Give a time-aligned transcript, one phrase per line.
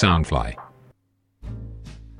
[0.00, 0.54] Soundfly。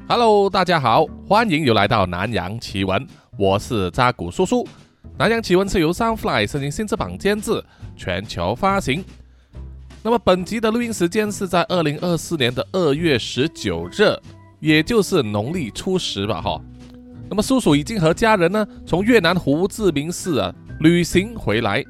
[0.06, 3.06] Hello，大家好，欢迎又来到南洋奇闻，
[3.38, 4.68] 我是扎古叔叔。
[5.16, 7.64] 南洋奇闻是由 Soundfly 声音新知榜监制，
[7.96, 9.02] 全球发行。
[10.02, 14.14] 那么本集的录音时间是在二零二四年的二月十九日，
[14.58, 16.60] 也就是农历初十吧，哈。
[17.30, 21.82] 那么叔叔已经和家人呢从越南胡志明市啊旅行回来，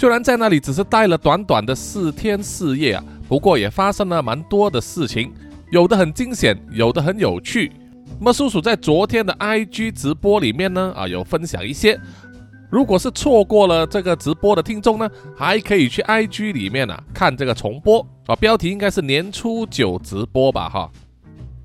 [0.00, 5.30] 虽然在那里只是待了短短的四天四夜啊，不过也发生了蛮多的事情。
[5.70, 7.70] 有的很惊险，有的很有趣。
[8.18, 12.00] 那么叔叔在昨天的 IG 直播里面呢，啊，有分享一些。
[12.70, 18.34] 如果是错过了这个直播的听众呢，还可以去 IG 里面啊看这个重播啊。
[18.36, 20.90] 标题应该是年初九直播吧，哈，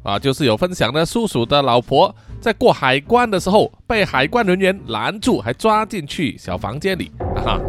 [0.06, 7.12] 啊，就是有分享呢，叔叔的老婆在过海关的时候被海关人员拦住，还抓进去小房间里
[7.44, 7.60] 啊。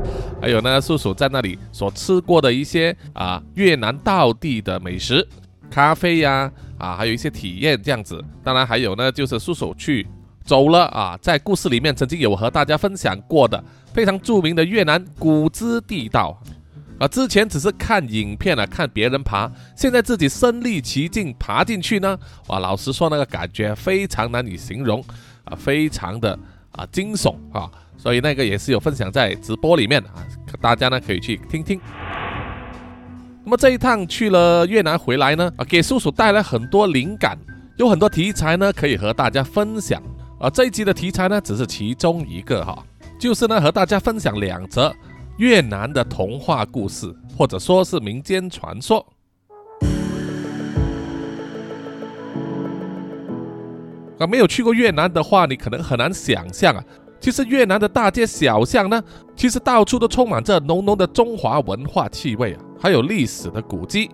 [0.40, 5.26] 还有呢，叔叔在那里所吃过的一些啊越南道地的美食。
[5.70, 8.22] 咖啡呀，啊，还有一些体验这样子。
[8.44, 10.06] 当然还有呢，就是叔叔去
[10.44, 16.38] 走了啊，在故事里面曾经有和大家分享过的非常著名的越南古芝地道
[16.98, 17.08] 啊。
[17.08, 25.04] 之前只是看影片啊，看别人爬，现在自己身临其境爬进去呢，哇，老实说那个感觉非常难以形容
[25.44, 26.38] 啊，非常的
[26.72, 27.70] 啊惊悚啊。
[27.96, 30.22] 所以那个也是有分享在直播里面啊，
[30.60, 31.80] 大家呢可以去听听。
[33.42, 37.38] 那么这一趟去了越南回来呢，啊，给叔叔带来很多灵感，
[37.78, 40.02] 有很多题材呢可以和大家分享。
[40.38, 42.84] 啊，这一集的题材呢只是其中一个哈，
[43.18, 44.94] 就是呢和大家分享两则
[45.38, 49.06] 越南的童话故事，或者说是民间传说。
[54.18, 56.82] 啊，没有去过越南的话，你可能很难想象啊。
[57.20, 59.02] 其实越南的大街小巷呢，
[59.36, 64.10] 其实到处都充满着浓浓的中华文化气味啊，还有历史的古迹。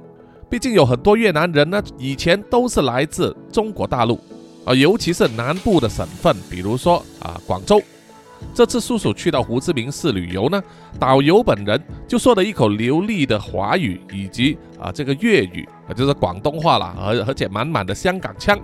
[0.50, 4.18] 毕竟有很多越南人呢，以前都是来自中国大陆
[4.64, 7.80] 啊，尤其是南部的省份，比如说啊广州。
[8.54, 10.62] 这次叔叔去到胡志明市旅游呢，
[10.98, 18.58] 导游本人就说了一口流利的华语以及啊这个粤语啊，就是广东话啦，而而且满满的香港腔。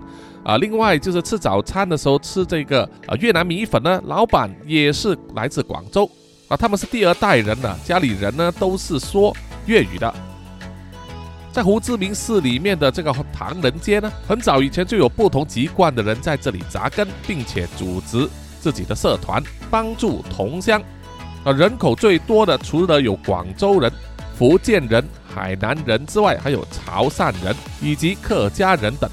[0.45, 6.09] 啊，另外就是吃早餐的时候吃这个啊越南米粉呢，老板也是来自广州
[6.49, 9.37] 啊，他们是第二代人了，家里人呢都是说
[9.67, 10.15] 粤语的。
[11.51, 18.29] 在胡志明市里面的这个唐人街呢，很早以前就有不同籍贯的人在这里扎根，并且组织
[18.61, 20.83] 自己的社团，帮助同乡。
[21.45, 23.91] 啊，人口最多的除了有广州人、
[24.37, 29.09] 福建人、海南人之外，还有潮汕人以及客家人等。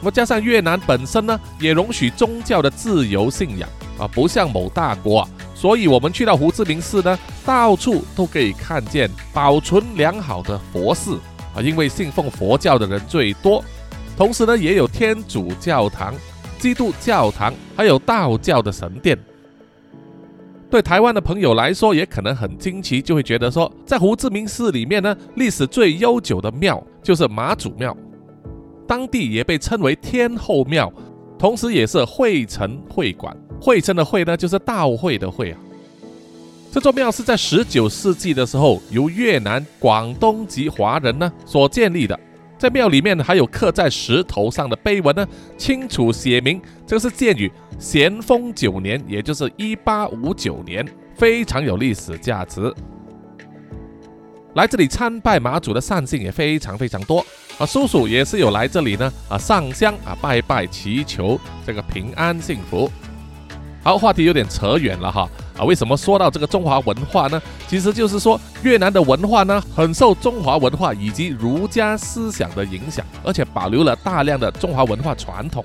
[0.00, 11.20] 那么加上越南本身呢，也容许宗教的自由信仰啊，不像某大国啊，所以我们去到胡志明市呢，到处都可以看见保存良好的佛寺
[11.54, 13.62] 啊，因为信奉佛教的人最多，
[14.16, 16.14] 同时呢，也有天主教堂、
[16.60, 19.18] 基督教堂，还有道教的神殿。
[20.70, 27.96] 对台湾的朋友来说，也可能很惊奇，就会觉得说，在胡志明市里面呢，历史最悠久的庙就是妈祖庙。
[28.86, 30.92] 当地也被称为天后庙，
[31.38, 33.36] 同时也是会城会馆。
[33.60, 35.58] 会城的会呢，就是道会的会啊。
[36.70, 42.18] 这座庙是在十九世纪的时候，由越南、广东籍华人呢所建立的。
[42.60, 45.26] 在庙里面还有刻在石头上的碑文呢，
[45.56, 52.70] 清楚写明这个是建于咸丰九年，也就是一八五九年，非常有历史价值。
[54.56, 57.24] 来这里参拜马祖的善信也非常非常多
[57.56, 62.92] 啊，叔叔也是有来这里呢啊上香啊拜拜祈求这个平安幸福。
[63.82, 67.40] 好，话题有点扯远了哈啊，为什么说到这个中华文化呢？
[67.66, 75.64] 其实就是说越南的文化呢很受中华文化以及儒家思想的影响，而且保留了大量的中华文化传统，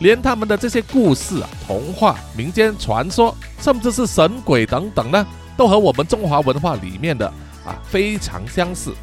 [0.00, 5.24] 连他们的这些故事啊、童话、民间传说，甚至是神鬼等等呢，
[5.56, 7.32] 都和我们中华文化里面的。
[7.62, 8.94] 啊，非常相似。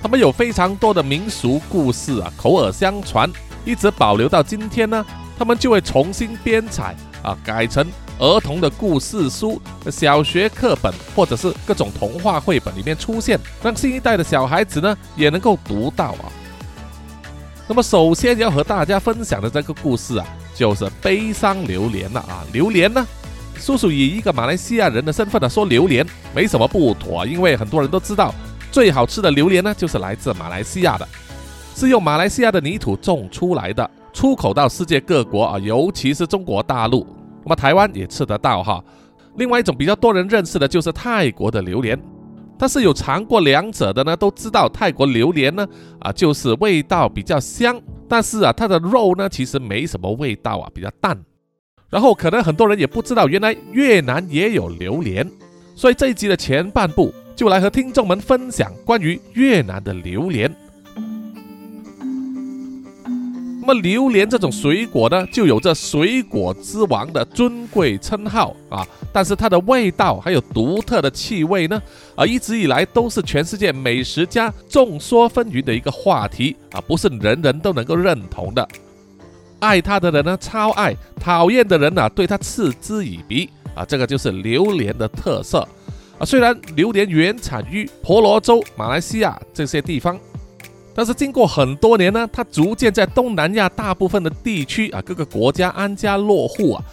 [0.00, 3.28] 他们有非常多的民俗故事啊，口耳相传，
[3.64, 5.04] 一直保留到今天呢。
[5.36, 7.86] 他们就会重新编采啊，改成
[8.18, 9.60] 儿童的故事书、
[9.90, 16.26] 小学课本或者是各种童话绘本里面出现，让新一代的小孩子呢也能够读到啊。
[17.68, 23.06] 那么，首先要和大家分享的这个故事啊，就是悲伤榴莲了啊，榴莲呢。
[23.58, 26.04] 叔叔以一个马来西亚人的身份呢说榴莲
[26.34, 28.34] 没什么不妥，因为很多人都知道
[28.72, 31.08] 最好吃的榴莲呢就是来自马来西亚的，
[31.76, 37.06] 是用马来西亚的泥土种出来的，出口到世界各国啊，尤其是中国大陆，
[37.44, 38.82] 那么台湾也吃得到哈。
[39.36, 41.98] 另外一种比较多人认识的就是泰国的榴莲，
[42.58, 45.66] 但是有尝过两者的呢，都知道泰国榴莲呢，
[46.00, 51.18] 啊，就是味道比较香，但是啊，它的肉呢，其实没什么味道啊，比较淡。
[51.88, 55.26] 然后可能很多人也不知道，原来越南也有榴莲，
[55.74, 60.54] 所以这一集的前半部就来和听众们分享关于越南的榴莲。
[63.64, 68.84] 那么榴莲这种水果呢，就有着水果之王的尊贵称号啊。
[69.12, 71.80] 但是它的味道还有独特的气味呢，
[72.16, 78.66] 啊，一直以来都是全世界美食家众说纷纭的一个话题啊，不是人人都能够认同的。
[79.60, 83.84] 爱它的人呢超爱，讨厌的人呢对它嗤之以鼻啊。
[83.84, 85.60] 这个就是榴莲的特色
[86.18, 86.26] 啊。
[86.26, 90.18] 虽然榴莲原产于婆罗洲、马来西亚这些地方。
[90.94, 96.84] 但是经过很多年呢，它逐渐在东南亚大部分的地区啊，各个国家安家落户啊。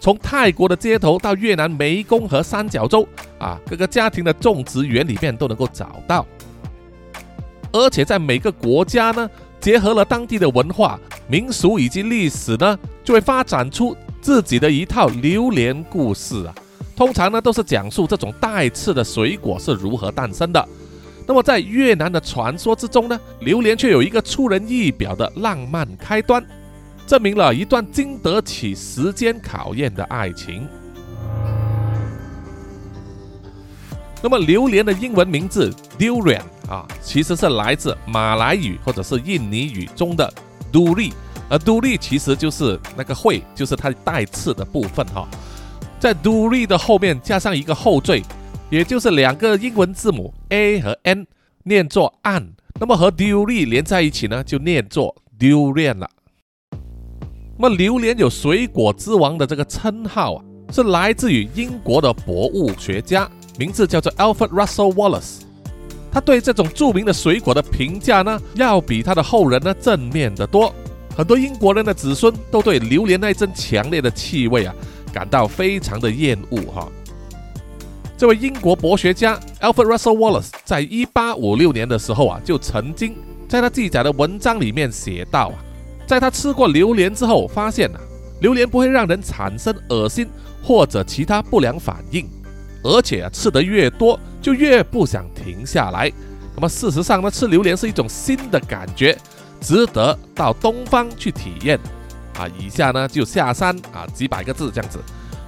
[0.00, 3.06] 从泰国的街头到越南湄公河三角洲
[3.38, 6.24] 啊，各个家庭的种植园里面都能够找到。
[7.72, 9.28] 而且在每个国家呢，
[9.60, 16.54] 结合了当地的文化、民俗以及历史呢，就会发展出自己的一套榴莲故事啊。
[16.94, 20.68] 通常呢，都是讲述这种带刺的水果是如何诞生的。
[21.28, 26.42] 那么在越南的传说之中呢，榴莲却有一个出人意表的浪漫开端，
[27.06, 30.66] 证明了一段经得起时间考验的爱情。
[34.22, 40.32] 那么榴莲的英文名字 durian 啊，其实是来自马来语或者是印尼语中的
[40.72, 41.12] duri，
[41.50, 45.28] 而 duri 其实就是那个喙，就是它带刺的部分哈，
[46.00, 48.22] 在 duri 的后面加上一个后缀。
[48.70, 51.26] 也就是两个英文字母 a 和 n
[51.62, 56.08] 念作 an，那么和 d u r i 连在一起呢，就念作 durian 了。
[57.56, 63.28] 那么榴莲有水果之王的这个称号啊，是来自于英国的博物学家，
[63.58, 65.40] 名字叫做 Alfred Russel Wallace。
[66.12, 70.72] 他对这种著名的水果的评价呢，要比他的后人呢正面的多。
[71.16, 74.74] 很多英国人的子孙都对榴莲那一阵强烈的气味啊，
[75.12, 76.88] 感到非常的厌恶哈。
[78.18, 83.14] 这位英国博学家 Alfred Russel Wallace 在一八五六年的时候啊，就曾经
[83.48, 85.54] 在他记载的文章里面写到啊，
[86.04, 88.00] 在他吃过榴莲之后，发现啊，
[88.40, 90.28] 榴莲不会让人产生恶心
[90.64, 92.28] 或者其他不良反应，
[92.82, 96.10] 而且啊，吃得越多就越不想停下来。
[96.56, 99.16] 那么事实上呢，吃榴莲是一种新的感觉，
[99.60, 101.78] 值得到东方去体验。
[102.36, 104.98] 啊，以下呢就下山啊几百个字这样子。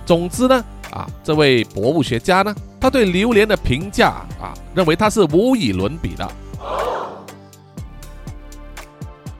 [0.07, 0.65] 总之呢。
[0.91, 4.09] 啊，这位博物学家呢，他对榴莲的评价
[4.41, 6.29] 啊，认为它是无与伦比的。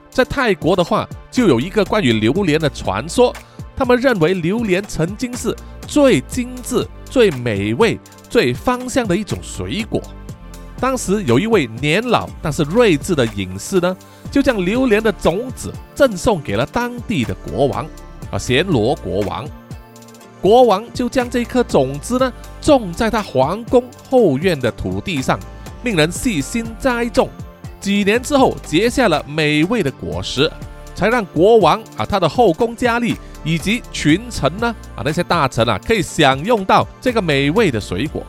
[0.09, 3.33] 在泰国的话，就有一个关于榴莲的传说，
[3.75, 5.55] 他们认为榴莲曾经是
[5.87, 7.99] 最精致、最美味、
[8.29, 10.01] 最芳香的一种水果。
[10.79, 13.95] 当时有一位年老但是睿智的隐士呢，
[14.31, 17.85] 就将榴莲的种子赠送给了当地的国王，
[18.31, 19.45] 啊，暹罗国王。
[20.41, 25.39] 国王就将这颗种子呢种在他皇宫后院的土地上，
[25.83, 27.29] 命人细心栽种。
[27.79, 30.51] 几年之后，结下了美味的果实，
[30.95, 38.23] 才让国王啊他的后宫佳丽以及群臣呢啊那些大臣啊可以享用到这个美味的水果。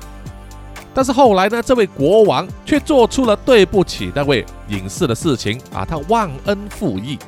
[0.94, 7.18] 但是后来呢，这位国王却做出了对不起那位隐士的事情啊，他忘恩负义，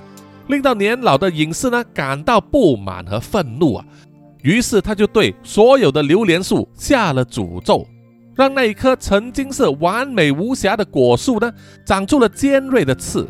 [0.48, 3.84] 令到年老的隐士呢感到不满和愤怒啊。
[4.44, 7.86] 于是他就对所有的榴莲树下了诅咒，
[8.36, 11.50] 让那一棵曾经是完美无瑕的果树呢，
[11.86, 13.26] 长出了尖锐的刺，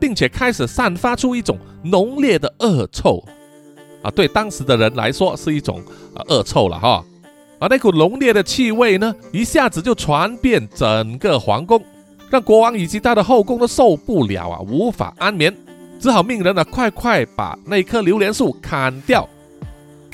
[0.00, 3.22] 并且开始散发出一种浓烈的恶臭。
[4.02, 5.80] 啊，对当时的人来说是一种
[6.12, 7.04] 啊恶臭了哈。
[7.60, 11.80] 而那股浓烈的气味呢，一下子就传遍整个皇宫，
[12.30, 15.56] 让国王以及他的后宫都受不了啊，无法安眠，
[16.00, 19.28] 只好命人呢快快把那棵榴莲树砍掉。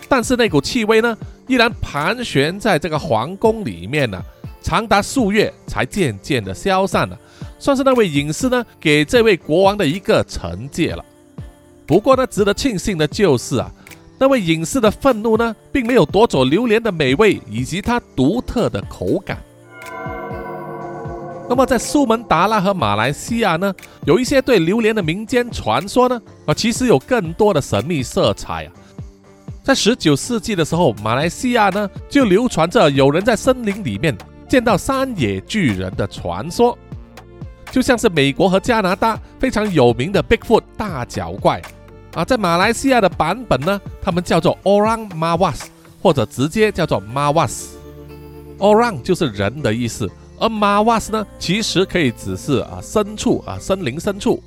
[0.08, 4.22] 但是那股气味呢，依然盘旋在这个皇宫里面呢，
[4.62, 7.18] 长达数月才渐渐的消散了，
[7.58, 11.04] 算是那位隐士呢给这位国王的一个惩戒了。
[11.86, 13.70] 不过呢，值得庆幸的就是啊，
[14.18, 19.42] 那位隐士的愤怒呢，并没有夺走榴莲的美味以及它独特的口感。
[21.46, 23.74] 那么在苏门答腊和马来西亚呢，
[24.06, 28.72] 有一些对榴莲的民间传说呢，啊，其实有更多的神秘色彩啊。
[29.64, 34.14] 在十九世纪的时候，马来西亚呢就流传着有人在森林里面
[34.46, 36.76] 见到山野巨人的传说，
[37.70, 41.62] 就像是美国和加拿大非常有名的 Bigfoot 大脚怪
[42.12, 45.62] 啊，在马来西亚的版本呢，他们叫做 Orang Mawas，
[46.02, 47.68] 或者直接叫做 Mawas。
[48.58, 54.42] Orang 就是人的意思，而 mawas 呢，其实可以指是啊牲畜啊森林牲畜。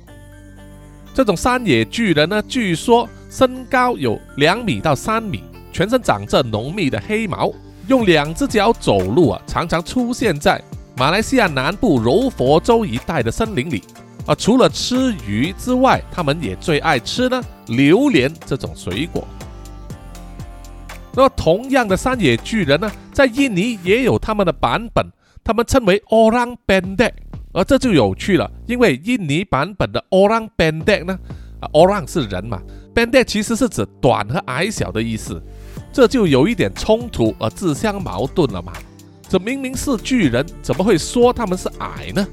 [1.18, 7.52] 这种山野巨人呢，据说身高有两米到三米，全身长着浓密的黑毛，
[7.88, 10.62] 用两只脚走路啊，常常出现在
[10.96, 13.82] 马来西亚南部柔佛州一带的森林里。
[14.26, 19.26] 啊，除了吃鱼之外，他们也最爱吃呢榴莲这种水果。
[21.14, 25.04] 那么，同样的山野巨人呢，在印尼也有他们的版本，
[25.42, 27.10] 他们称为 Orang bandek
[27.52, 31.18] 而这就有趣了，因为印尼版本的 Orang Pendek 呢，
[31.60, 32.60] 啊，Orang 是人嘛
[32.94, 35.42] ，Pendek 其实是指短和矮小的意思，
[35.92, 38.72] 这就有一点冲突而自相矛盾了嘛。
[39.28, 42.26] 这明明是巨人，怎么会说他们是矮呢？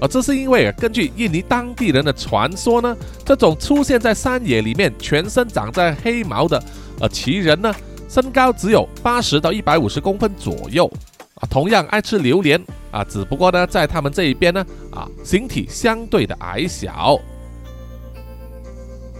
[0.00, 6.62] 而这是因为，根据印尼当地人的传说呢，这种出现在山野里面、全身长在黑毛的
[7.00, 7.74] 呃奇人呢，
[8.08, 10.90] 身高只有八十到一百五十公分左右
[11.36, 17.18] 啊，同样爱吃榴莲啊，只不过呢，在他们这一边呢啊，形体相对的矮小。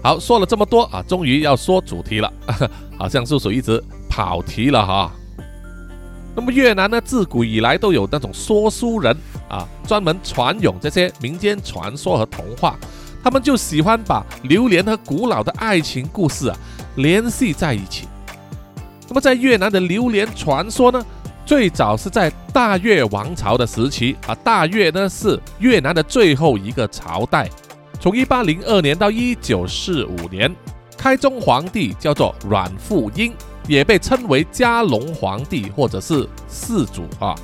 [0.02, 2.32] 好，说了这么多啊，终于要说主题了，
[2.99, 5.12] 好像叔叔一直跑题了哈。
[6.35, 9.14] 那么越南呢，自古以来都有那种说书人
[9.49, 12.76] 啊，专门传咏这些民间传说和童话。
[13.23, 16.56] 他们就喜欢把榴莲和古老的爱情故事啊
[16.94, 18.06] 联系在一起。
[19.08, 21.04] 那么在越南的榴莲传说呢，
[21.47, 24.35] 最早是在大越王朝的时期啊。
[24.45, 27.49] 大越呢是越南的最后一个朝代，
[27.99, 30.55] 从一八零二年到一九四五年，
[30.99, 33.33] 开宗皇帝叫做阮富英。
[33.69, 37.35] 也被称为加隆皇帝或者是世祖啊，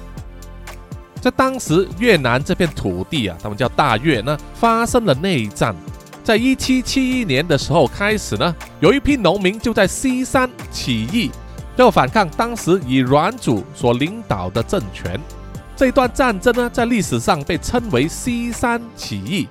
[1.21, 5.75] 在当时越南这片土地啊，他们叫大越呢，发生了内战。
[6.23, 11.29] 在一七七一年的时候开始呢，有一批农民就在西山起义，
[11.77, 15.21] 要反抗当时以阮主所领导的政权。
[15.77, 19.49] 这段战争呢，在历史上被称为西山起义。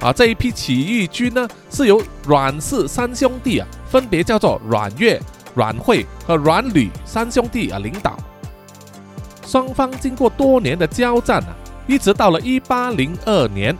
[0.00, 5.20] 啊，这一批起义军呢，是由阮氏三兄弟啊，分别叫做阮越。
[5.54, 8.16] 阮惠和阮吕三兄弟啊领导，
[9.46, 11.54] 双方经过多年的交战啊，
[11.86, 13.76] 一直到了一八零二年，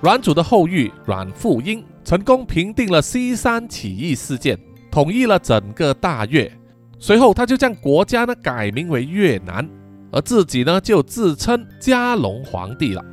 [0.00, 4.56] 阮主的后裔阮富英成功平定了西山起义事件，
[4.92, 6.48] 统一了整个大越。
[6.98, 9.68] 随后，他就将国家呢改名为越南，
[10.10, 13.04] 而自己呢就自称加隆皇帝了。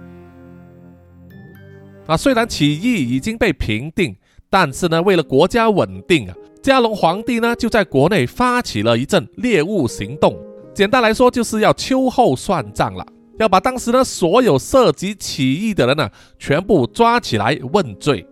[2.07, 4.15] 啊，虽然起义已经被平定，
[4.49, 6.35] 但是呢，为了国家稳定啊。
[6.61, 10.35] 加隆皇帝呢，就在国内发起了一阵猎物行动。
[10.73, 13.05] 简单来说，就是要秋后算账了，
[13.37, 18.25] 要把当时呢所有涉及起义的人呢，全部抓起来问罪。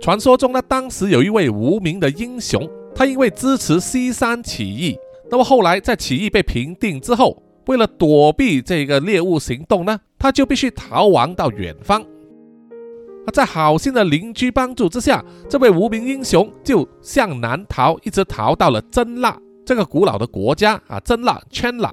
[0.00, 4.96] 传说中呢，当时有一位无名的英雄，他因为支持西山起义，
[5.30, 12.04] 那么后来在起义被平定之后，为了躲避这个猎物行动呢，他就必须逃亡到远方。
[13.32, 20.98] 在好心的邻居帮助之下，这位无名英雄就向南逃，一直逃到了真腊这个古老的国家啊。
[21.00, 21.92] 真腊 c h n a，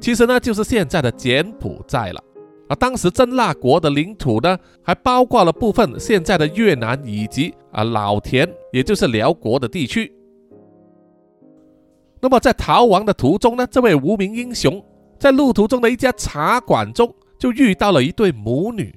[0.00, 2.24] 其实呢就是现在的柬埔寨了。
[2.68, 10.10] 啊，当时真腊国的领土呢，还包括了部分现在的越南以及啊老田，也就是辽国的地区。
[12.20, 14.84] 那么在逃亡的途中呢，这位无名英雄
[15.18, 18.94] 在路途中的一家茶馆中就遇到了一对母女。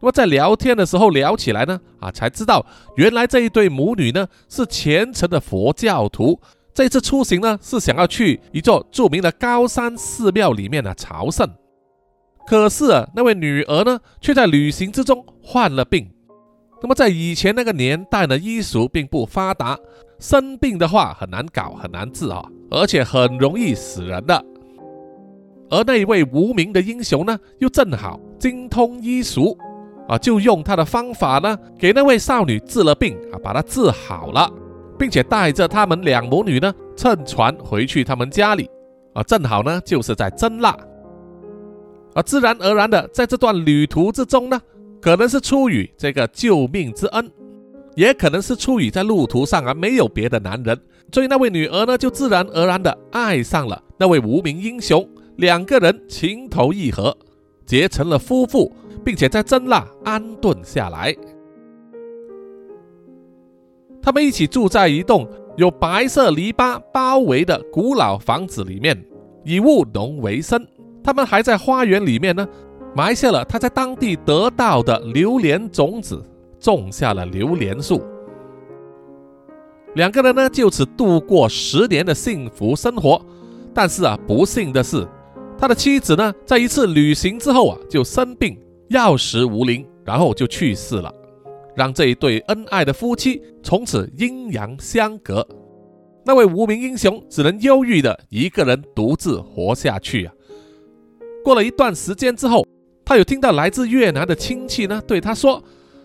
[0.00, 2.64] 那么在聊天的时候聊起来呢，啊，才知道
[2.96, 6.40] 原来这一对母女呢是虔诚的佛教徒，
[6.74, 11.48] 这次出行呢是想要去一座著名的高山寺庙里面呢朝圣。
[12.46, 16.10] 可是啊，那位女儿呢却在旅行之中患了病。
[16.82, 19.78] 那么在以前那个年代呢，医术并不发达，
[20.22, 24.44] 生病的话很难搞，很难治啊，而且很容易死人的。
[25.68, 29.58] 而那一位无名的英雄呢，又正好精通医术。
[30.08, 34.50] 啊，就用他的方法呢，给那位少女治了病啊，把她治好了，
[34.98, 38.68] 并且带着他们两母女呢，乘船回去他们家里
[39.14, 40.76] 啊，正好呢就是在真腊
[42.14, 44.60] 啊，自然而然的在这段旅途之中呢，
[45.00, 47.30] 可能是出于这个救命之恩，
[47.94, 50.78] 也可能是出于在路途上啊没有别的男人，
[51.12, 57.16] 所以那位女儿呢就自然而然的爱上了那位无名英雄，两个人情投意合，
[57.66, 58.72] 结成了夫妇。
[59.04, 61.12] 并且在真腊安顿下来，
[64.00, 69.04] 他们一起住在一栋有白色篱笆包围的古老房子里面，
[69.44, 70.64] 以务农为生。
[71.02, 72.46] 他们还在花园里面呢，
[72.94, 76.24] 埋下了他在当地得到的榴莲种子，
[76.62, 78.00] 种下了榴莲树。
[79.96, 83.20] 两个人呢，就此度过十年的幸福生活。
[83.74, 85.06] 但是啊，不幸的是，
[85.58, 91.12] 他的妻子呢，在一次旅行之后啊，就生病，药石无灵，然后就去世了，
[91.74, 95.46] 让这一对恩爱的夫妻从此阴阳相隔。
[96.24, 100.32] 那位无名英雄只能忧郁的一个人独自活下去啊。
[101.42, 102.64] 过了一段时间之后，
[103.04, 105.62] 他有听到来自越南的亲戚呢对他说：“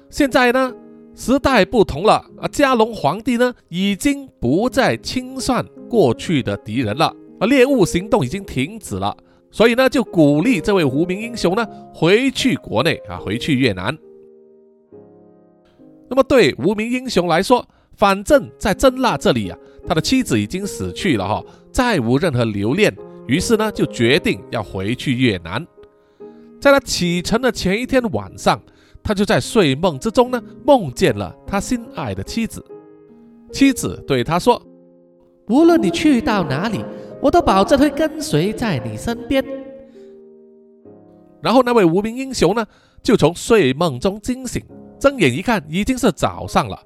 [0.10, 0.74] 现在呢，
[1.16, 9.16] 时代不同了啊，加隆皇帝呢已经不再清算过去的敌人了，啊，猎物行动已经停止了。”
[9.50, 13.98] 所以呢，就鼓励这位无名英雄呢回去国内啊，回去越南。
[16.10, 22.96] 那么对无名英雄来说，反正在真腊这里啊，他的妻子已经死去了哈，再无任何留恋，
[23.26, 25.66] 于是呢就决定要回去越南。
[26.60, 28.62] 在他启程的前一天晚上，
[29.08, 32.62] 他就在睡梦之中呢梦见了他心爱的妻子。
[33.54, 34.62] 妻子对他说
[35.48, 36.84] ：“无论你去到哪里。”
[37.20, 39.44] 我都保证会跟随在你身边。
[41.42, 42.64] 然后那位无名英雄呢，
[43.02, 44.64] 就从睡梦中惊醒，
[45.00, 46.80] 睁眼一看，已经是早上了。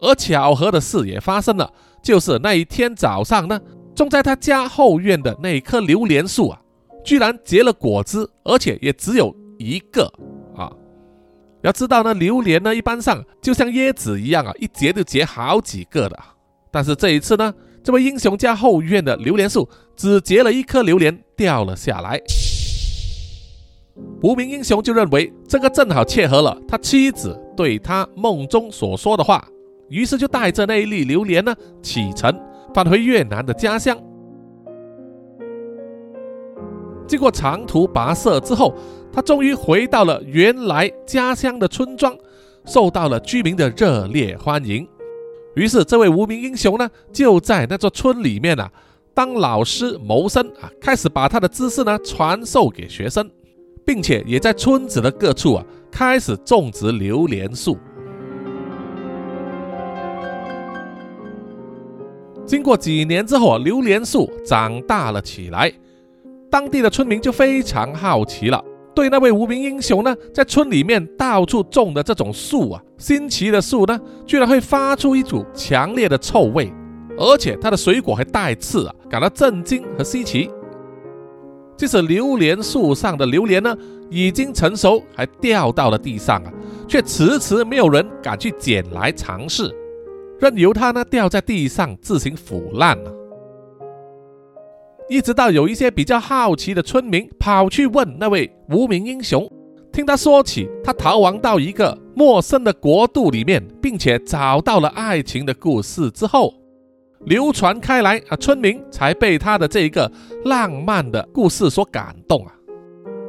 [0.00, 1.72] 而巧合的事也发生了，
[2.02, 3.60] 就是那一天早上呢，
[3.94, 6.60] 种在他家后院的那棵榴莲树啊，
[7.04, 10.12] 居然结了果子，而且也只有一个。
[11.62, 16.18] 要知道呢，榴莲呢，一般上就像椰子一样啊，一结就结好几个的。
[16.70, 17.52] 但是这一次呢，
[17.82, 22.20] 这位英雄家后院的榴莲树只结了一颗榴莲掉了下来，
[24.22, 29.46] 无名英雄就认为这个正好切合了他妻子对他梦中所说的话，
[29.88, 32.32] 于是就带着那一粒榴莲呢启程
[32.72, 33.98] 返回越南的家乡。
[37.06, 38.72] 经过长途跋涉之后，
[39.12, 42.16] 他终于回到了原来家乡的村庄，
[42.64, 44.86] 受到了居民的热烈欢迎。
[45.56, 48.70] 于是，这位无名英雄呢，就在那座村里面啊，
[49.12, 53.28] 当老师谋生啊，开始把他的知识呢传授给学生，
[53.84, 57.76] 并且也在村子的各处啊，开始种植榴莲树。
[62.46, 65.72] 经过几年之后啊，榴莲树长大了起来，
[66.48, 68.64] 当地的村民就非常好奇了。
[68.94, 76.72] 对那位无名英雄呢，在村里面到处种的这种树啊，新奇的树呢，居然会发出一股强烈的臭味，
[77.16, 80.50] 而且它的水果还带刺啊，感到震惊和稀奇。
[81.76, 83.74] 即使榴莲树上的榴莲呢，
[84.10, 86.52] 已经成熟，还掉到了地上啊，
[86.86, 89.74] 却迟迟没有人敢去捡来尝试，
[90.40, 93.12] 任由它呢掉在地上自行腐烂了。
[95.10, 99.44] 一直到有一些比较好奇的村民跑去问那位无名英雄，
[99.92, 106.54] 听他说起他逃亡到一个陌生的国度里面，并且找到了爱情的故事之后，
[107.24, 110.08] 流传开来啊，村民才被他的这一个
[110.44, 112.54] 浪漫的故事所感动啊，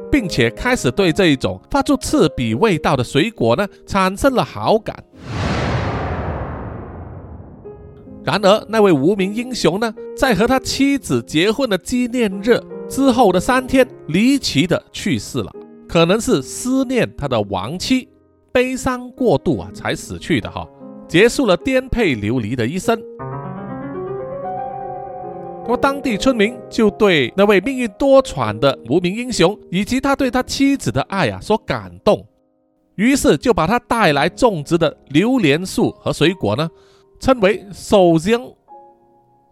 [0.08, 4.94] 并且开始对这一种发出刺鼻味道的水果呢产生了好感。
[8.24, 15.52] 然而，那位无名英雄呢，在和他妻子结婚的纪念日之后的三天，离奇的去世了。
[15.88, 18.08] 可能是思念他的亡妻，
[18.52, 20.66] 悲伤过度啊，才死去的哈，
[21.08, 22.98] 结束了颠沛流离的一生。
[25.64, 32.24] 那么，当地村民就对那位命运多舛的无名英雄，以及他对他妻子的爱啊所感动，
[32.94, 36.70] 于是就把他带来种植的榴莲树和水果呢。
[37.22, 38.42] 称为手香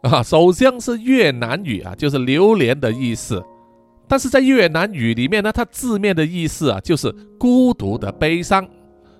[0.02, 3.40] 啊，手香是越南语啊，就是榴莲的意思。
[4.08, 8.68] 但是在越南语里面呢，它字面的意思啊，就是孤独的悲伤，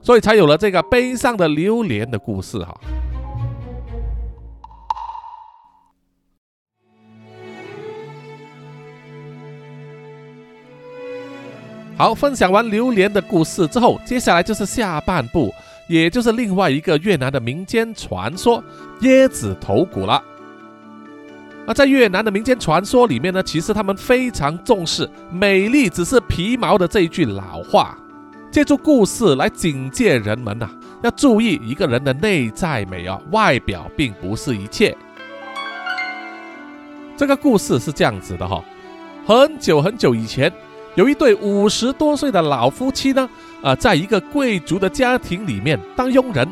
[0.03, 2.77] 所以才有了这个悲伤的榴莲的故事哈。
[11.97, 15.55] 好，分享完榴莲的故事之后，接下来就是下半部。
[15.91, 18.63] 也就是另外一个越南的民间传说——
[19.03, 20.23] 椰子头骨了。
[21.67, 27.99] 而在越南的民间传说里面呢，其实他们非常重视“美丽只是皮毛”的这一句老话，
[28.53, 30.71] 借助故事来警戒人们呐，
[31.03, 34.97] 要注意一个人的内在美啊，外表并不是一切。
[37.17, 38.63] 这个故事是这样子的哈，
[39.27, 40.53] 很久很久以前，
[40.95, 43.29] 有一对五十多岁的老夫妻呢。
[43.63, 46.49] 啊，在一个贵族的家庭里面当佣人，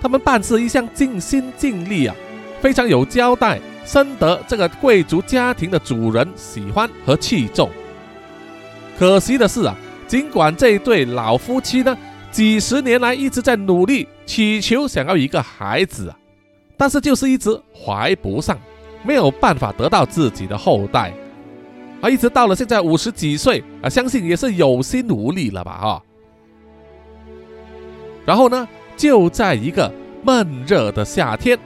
[0.00, 2.16] 他们办事一向尽心尽力啊，
[2.62, 7.68] 非常有交代，深得这个贵族家庭的主人喜欢和器重。
[8.98, 9.76] 可惜的是啊，
[10.08, 11.94] 尽管这一对老夫妻呢，
[12.30, 16.16] 几十年来一直在努力祈求想要一个孩子啊，
[16.78, 18.58] 但是就是一直怀不上，
[19.02, 21.12] 没有办法得到自己的后代，
[22.02, 25.78] 啊，一直到了现在五十几岁啊，相信也是有心无力了吧？
[25.80, 26.02] 哈。
[28.26, 29.90] 然后呢，就在一个
[30.24, 31.56] 闷热的夏天，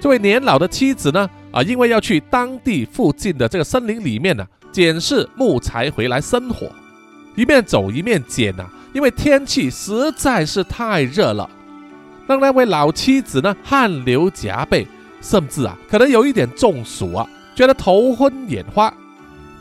[0.00, 6.72] 这位年老的妻子呢，啊，因为要去当地附近的这个森林里面呢，捡拾木材回来生火，
[7.36, 11.48] 一面走一面捡呐，因为天气实在是太热了，
[12.26, 14.86] 让那位老妻子呢汗流浃背。
[15.20, 18.92] 甚至啊，可能有一点中暑啊，觉得头昏眼花，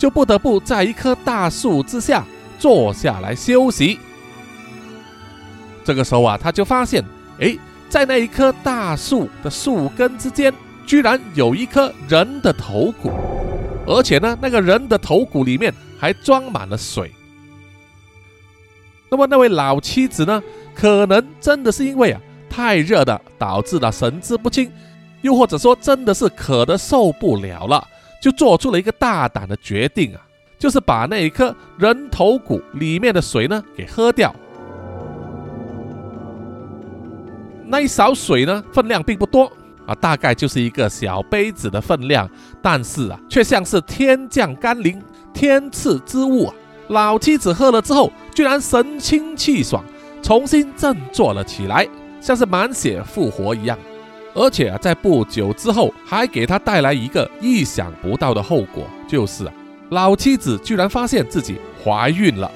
[0.02, 2.26] 就不得不在一棵大树之下
[2.58, 4.00] 坐下来休息。
[5.86, 7.06] 这个时候啊，他就发现，
[7.40, 7.56] 哎，
[7.88, 10.52] 在那一棵大树的树根之间，
[10.88, 13.12] 居然有一颗人的头骨，
[13.86, 17.12] 而且呢，那个人的头骨里面还装满了水。
[19.08, 20.42] 那么那位老妻子呢，
[20.74, 24.72] 可能真的是因为啊太热的，导致了神志不清。
[25.22, 27.88] 又或者说，真的是渴得受不了了，
[28.22, 30.22] 就做出了一个大胆的决定啊，
[30.58, 34.34] 就是把那一颗人头骨里面的水呢给喝掉。
[37.66, 39.52] 那一勺水呢，分量并不多
[39.86, 42.30] 啊，大概就是一个小杯子的分量，
[42.62, 45.02] 但是啊，却像是天降甘霖、
[45.34, 46.54] 天赐之物啊！
[46.90, 49.84] 老妻子喝了之后，居然神清气爽，
[50.22, 51.88] 重新振作了起来，
[52.20, 53.80] 像是满血复活一样。
[54.34, 59.54] 而且啊，在不久之后，还给他带来一个意想不到的后果，就是啊，
[59.90, 62.50] 老妻子居然发现自己怀孕了。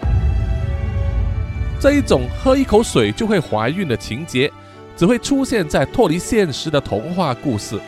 [1.79, 4.51] 这一种喝一口水就会怀孕的情节，
[4.95, 7.79] 只会出现在脱离现实的童话故事，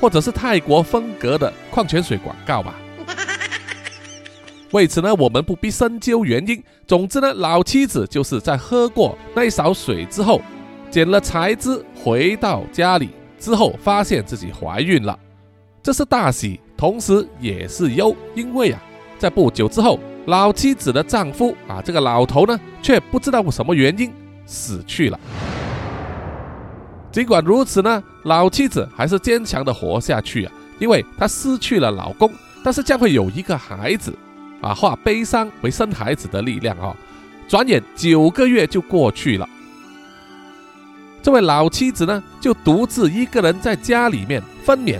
[0.00, 2.74] 或者是泰国风格的矿泉水广告吧。
[4.72, 6.60] 为此呢，我们不必深究原因。
[6.86, 10.40] 总之呢，老妻子就是在喝过那一勺水之后，
[10.90, 13.10] 捡了柴枝回到家里。
[13.44, 15.18] 之后发现自己怀孕了，
[15.82, 18.82] 这是大喜，同时也是忧，因为啊，
[19.18, 24.10] 在不久之后，老妻子的丈夫啊，这个老头呢，却不知道什么原因
[24.46, 25.20] 死去了。
[27.12, 32.32] 尽管如此呢，老妻子还是坚强的活下去啊，因为她失去了老公，
[32.64, 34.16] 但是将会有一个孩子，
[34.62, 36.96] 啊，化悲伤为生孩子的力量啊。
[37.46, 39.46] 转眼九个月就过去了。
[41.24, 44.98] 这位老妻子呢，就独自一个人在家里面分娩，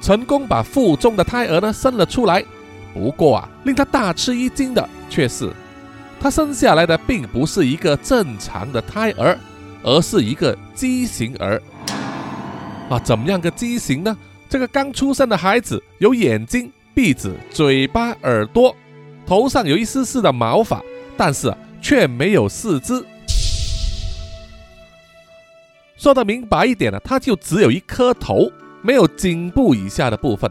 [0.00, 2.44] 成功把腹中的胎儿呢生了出来。
[2.92, 5.48] 不过啊，令他大吃一惊的却是，
[6.20, 9.38] 他生下来的并不是一个正常的胎儿，
[9.84, 11.62] 而是一个畸形儿。
[12.90, 14.16] 啊，怎么样个畸形呢？
[14.48, 18.74] 这个刚出生的孩子有眼睛、鼻子、嘴巴、耳朵，
[19.24, 20.82] 头上有一丝丝的毛发，
[21.16, 23.04] 但是却没有四肢。
[26.04, 30.50] 说的明白一点呢，他就只有一颗头，没有颈部以下的部分，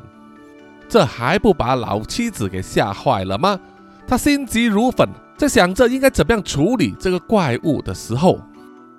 [0.89, 3.59] 这还不把老妻子给吓坏了吗？
[4.07, 8.39] 他心急如焚，在想着应该怎么样处理这个怪物的时候，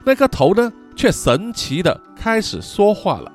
[0.04, 3.32] 那颗头呢，却神奇的开始说话了。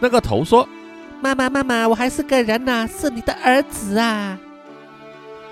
[0.00, 0.68] 那个头说
[1.22, 4.36] ：“妈妈，妈妈，我还是个人呐，是你的儿子啊！”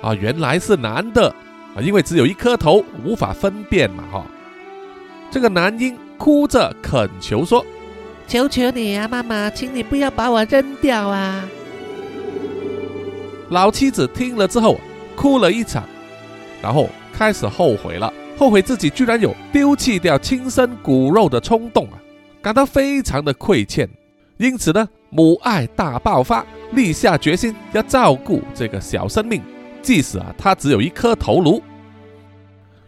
[0.03, 1.29] 啊，原来是男的
[1.77, 4.27] 啊，因为只有一颗头，无法分辨嘛，哈。
[5.33, 7.65] 这个男婴哭着恳求说
[8.29, 11.49] ：“求求你啊，妈妈，请你不要把我扔掉啊！”
[13.49, 14.79] 老妻子听了之后
[15.17, 15.85] 哭了一场，
[16.63, 21.97] 然后开始后悔了，后悔自己居然有丢弃掉亲生骨肉的冲动啊，
[22.43, 23.89] 感到非常的愧欠，
[24.37, 29.41] 因此呢，母爱大爆发，立下决心要照顾这个小生命，
[29.81, 31.63] 即使啊，他只有一颗头颅。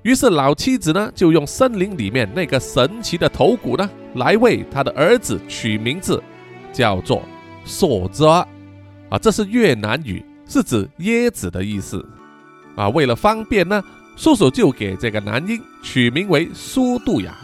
[0.04, 6.22] 于是老妻子呢，就用森林里面那个神奇的头骨呢，来为他的儿子取名字，
[6.74, 7.22] 叫做
[7.64, 8.46] 索泽
[9.08, 12.04] 啊，这是越南语，是指椰子的意思
[12.76, 12.86] 啊。
[12.90, 13.82] 为了方便呢，
[14.14, 17.34] 叔叔就给这个男婴取名为苏杜雅。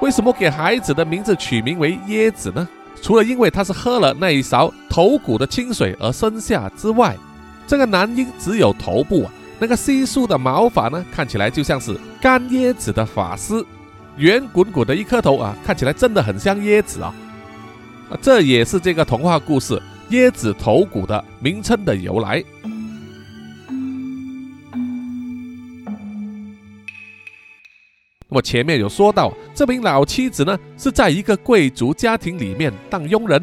[0.00, 2.66] 为什么给孩子的名字取名为椰子呢？
[3.02, 7.14] 除了因为他是喝了那一勺头骨的清水而生下之外，
[7.66, 9.32] 这个男婴只有头部啊。
[9.60, 13.66] 那个稀疏的毛发呢，看起来就像是干椰子的发丝，
[14.16, 17.12] 圆滚滚的一颗头啊，看起来真的很像椰子啊！
[18.08, 22.42] 啊，这也是这个童话故事“椰子头骨”的名称的由来。
[28.30, 33.42] 那么前面有说到，这名老妻子呢是在一个贵族家庭里面当佣人，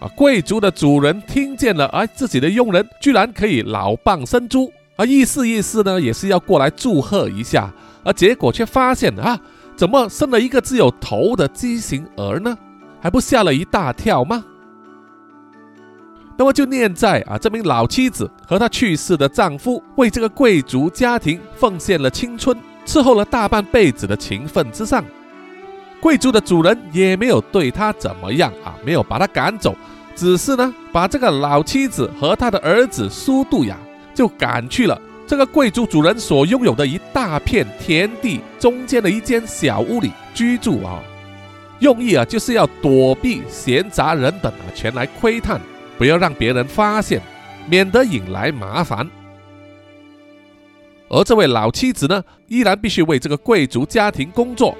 [0.00, 4.72] 啊，贵族的主人听见了，哎，自己的佣人居然可以老蚌生珠。
[4.98, 7.72] 而意思意思呢，也是要过来祝贺一下，
[8.04, 9.38] 而结果却发现啊，
[9.76, 12.58] 怎么生了一个只有头的畸形儿呢？
[13.00, 14.44] 还不吓了一大跳吗？
[16.36, 25.04] 那么就念在啊，这名老妻子和她去世的丈夫为这个贵族家庭奉献了青春、伺候了大半辈子的情分之上，
[26.00, 29.76] 贵族的主人也没有对他怎么样啊，没有把他赶走，
[30.16, 33.78] 只是呢，把这个老妻子和他的儿子苏杜雅
[34.18, 41.00] 就赶去了这个贵族主人所拥有的一大片田地中间的一间小屋里居住啊，
[41.78, 45.60] 用意啊，就是要躲避闲杂人等啊前来窥探。
[45.96, 47.22] 不要让别人发现，
[47.68, 49.08] 免得引来麻烦。
[51.08, 54.76] 而这位老妻子呢，依然必须为这个贵族家庭工作，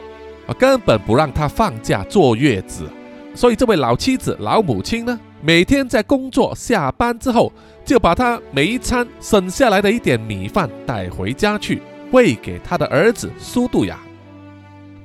[0.48, 2.90] 啊，根本不让他放假坐月子。
[3.36, 7.52] 所以，这位老妻子、老母亲呢，每天在工作下班之后，
[7.88, 13.98] 就把他每一餐省下来的一点米饭带回家去喂给他的儿子苏杜雅。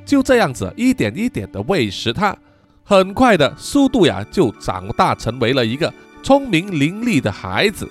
[0.06, 2.36] 就这样子，一点一点的喂食他。
[2.84, 7.88] 很快的，苏杜雅就长大成为了一个聪明伶俐的孩子，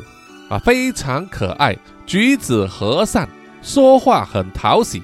[0.51, 1.75] 啊，非常可爱，
[2.05, 3.27] 举止和善，
[3.63, 5.03] 说话很讨喜。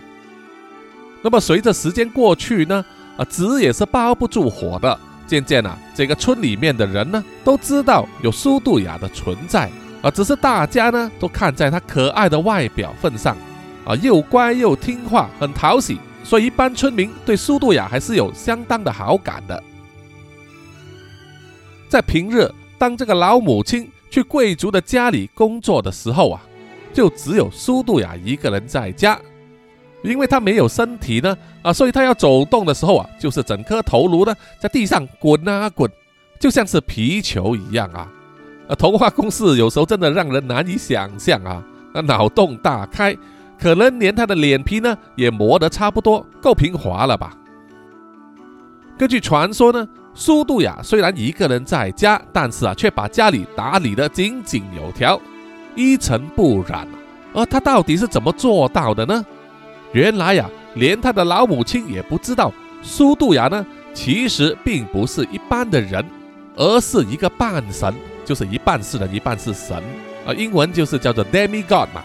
[1.22, 2.84] 那么随着时间过去呢，
[3.16, 5.00] 啊，纸也是包不住火的。
[5.28, 9.70] 渐渐啊，这个村里面的人呢，都知道有苏杜雅的存在，
[10.02, 13.36] 啊，只是大家呢，都看在她可爱的外表份上，
[13.84, 19.62] 啊，又乖又听话，很讨喜，所以一般村民对苏杜雅还是有相当的好感的。
[21.88, 26.40] 在平日，当这个老母亲去贵族的家里工作的时候啊，
[26.92, 29.20] 就只有苏杜雅一个人在家，
[30.02, 35.90] 因为他没有身体呢，啊，所以他要走动的时候啊，就是整颗头颅呢在地上滚啊滚，
[36.38, 38.08] 就像是皮球一样啊。
[38.68, 43.16] 呃，童话故事有时候真的让人难以想象啊，那脑洞大开，
[43.58, 47.32] 可能连他的脸皮呢也磨得差不多，够平滑了吧？
[48.98, 49.88] 根据传说呢。
[50.14, 55.20] 苏杜雅虽然一个人在家，但是啊，却把家里打理得井井有条，
[55.76, 56.88] 一尘不染。
[57.32, 59.24] 而他到底是怎么做到的呢？
[59.92, 66.04] 原来呀，连他的老母亲也不知道，苏杜雅呢，其实并不是一般的人，
[66.56, 69.76] 而是一个半神，就是一半是人，一半是神。
[70.26, 72.02] 啊，英文就是叫做 demigod 嘛。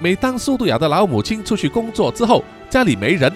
[0.00, 3.32] 每当苏杜雅的老母亲出去工作之后，家里没人，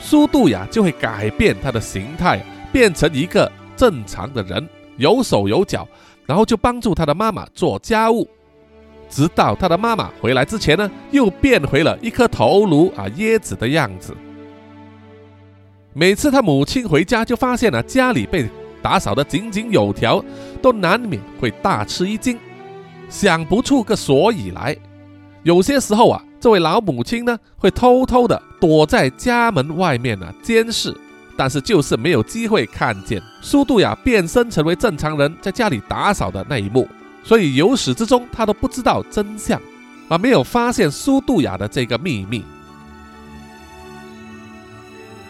[0.00, 2.42] 苏杜雅就会改变她的形态。
[2.72, 4.66] 变成一个正常的人，
[4.96, 5.86] 有手有脚，
[6.24, 8.26] 然后就帮助他的妈妈做家务，
[9.12, 14.16] 直到他的妈妈回来之前呢，又变回了一颗头颅啊椰子的样子。
[15.92, 18.48] 每次他母亲回家，就发现了家里被
[18.80, 20.24] 打扫得井井有条，
[20.62, 22.38] 都难免会大吃一惊，
[23.10, 24.74] 想不出个所以来。
[25.42, 30.96] 有些时候啊，这位老母亲呢，会偷偷的躲在家门外面呢监视。
[31.34, 36.86] 但是就是没有机会看见苏杜雅变身成为正常人在家里打扫的那一幕，
[37.22, 39.60] 所以由始至终他都不知道真相，
[40.08, 42.44] 而没有发现苏杜雅的这个秘密。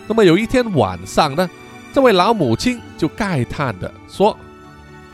[0.06, 1.48] 那么有一天晚上呢，
[1.92, 4.36] 这位老母亲就慨叹的说：“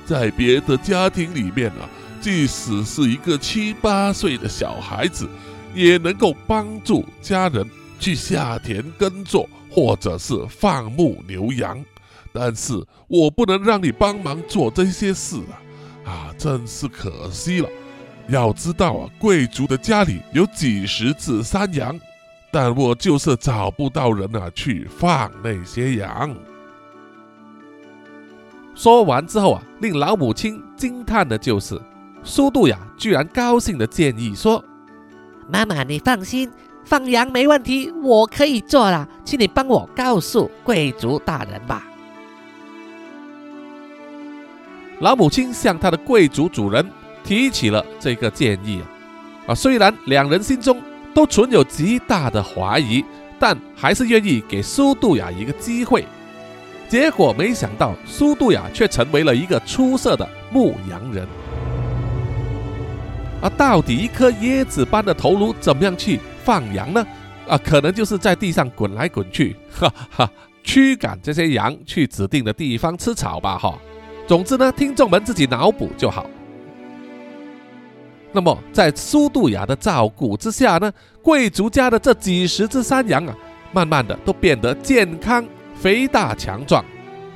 [0.06, 1.88] 在别的家庭里面啊，
[2.20, 5.28] 即使是一个七八岁的小孩子，
[5.74, 11.84] 也能够帮助家人去下田耕作。”或者是放牧牛羊，
[12.32, 15.60] 但是我不能让你帮忙做这些事啊！
[16.08, 17.68] 啊，真是可惜了。
[18.28, 21.98] 要知道啊，贵族的家里有几十只山羊，
[22.50, 26.34] 但我就是找不到人啊去放那些羊。
[28.74, 31.80] 说完之后啊，令老母亲惊叹的就是，
[32.22, 34.64] 苏杜雅居然高兴的建议说
[35.50, 36.50] ：“妈妈，你放心。”
[36.84, 41.84] 放羊没问题，我可以做了，请你帮我告诉贵族大人吧。
[45.00, 46.84] 老母亲向他的贵族主人
[47.22, 48.80] 提起了这个建议
[49.46, 50.80] 啊，啊，虽然两人心中
[51.14, 53.04] 都存有极大的怀疑，
[53.38, 56.04] 但还是愿意给苏杜雅一个机会。
[56.88, 61.26] 结果没想到，苏杜雅却成为了一个出色的牧羊人。
[63.40, 66.18] 啊到底一颗椰子般的头颅怎么样去？
[66.42, 67.06] 放羊呢？
[67.46, 70.28] 啊，可能就是在地上滚来滚去，哈哈，
[70.64, 73.78] 驱赶这些羊去指定的地方吃草吧，哈。
[74.28, 76.26] 总之呢，听众们自己脑补就好。
[78.30, 83.34] 那么，在苏杜雅的照顾之下呢，贵族家的这几十只山羊啊，
[83.72, 85.42] 慢慢的都变得健康、
[85.74, 86.84] 肥大、强壮，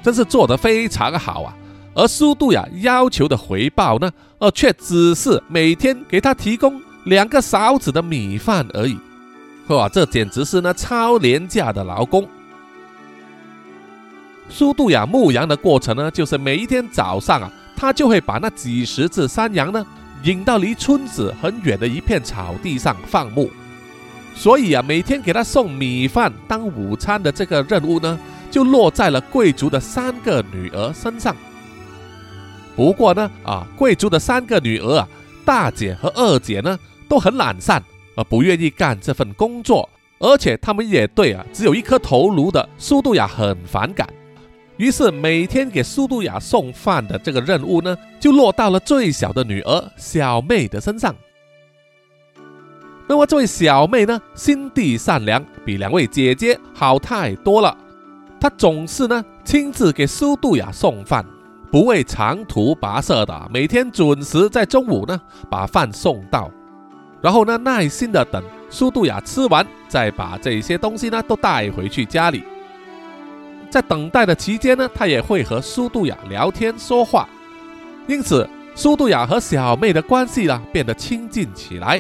[0.03, 1.57] 真是做得非常好啊。
[1.95, 6.79] 而苏杜雅要求的回报呢，呃，却只是每天给他提供。
[7.07, 8.97] 两个勺子的米饭而已，
[9.69, 12.29] 哇，这简直是呢超廉价的劳工。
[14.55, 19.85] 苏杜雅牧羊的过程呢，就是每一天早上啊，他就会把那几十只山羊呢
[20.25, 23.51] 引到离村子很远的一片草地上放牧。
[24.35, 28.19] 所以啊，每天给他送米饭当午餐的这个任务呢，
[28.51, 31.35] 就落在了贵族的三个女儿身上。
[32.77, 35.09] 不过呢，啊，贵族的三个女儿啊，
[35.47, 37.83] 大姐和二姐呢，都很懒散，
[38.17, 39.89] 而不愿意干这份工作，
[40.19, 44.07] 而且他们也对啊，只有一颗头颅的苏杜雅很反感。
[44.77, 51.15] 于是每天给苏杜雅送饭的这个任务呢，就落到了最小的女儿小妹的身上。
[53.07, 57.77] 那么这位小妹呢，心地善良，比两位姐姐好太多了。
[58.41, 61.25] 她总是呢亲自给苏杜雅送饭，
[61.71, 66.51] 不畏长途跋涉的，每天准时在中午呢把饭送到，
[67.21, 72.43] 然后呢耐心的等苏杜雅吃完，再把这些东西呢都带回去家里。
[73.73, 77.27] 在等待的期间呢，他也会和苏杜雅聊天说话，
[78.07, 81.99] 因此苏杜雅和小妹的关系呢变得亲近起来。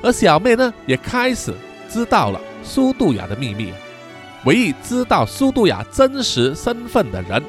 [0.00, 1.52] 而小妹呢，也开始
[1.86, 3.74] 知道了苏杜雅的秘密。
[4.46, 7.42] 唯一知道苏杜雅真实身份的人，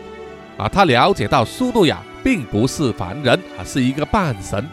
[0.58, 4.67] 啊，他了解到苏杜雅并不是凡人，而是一个半神，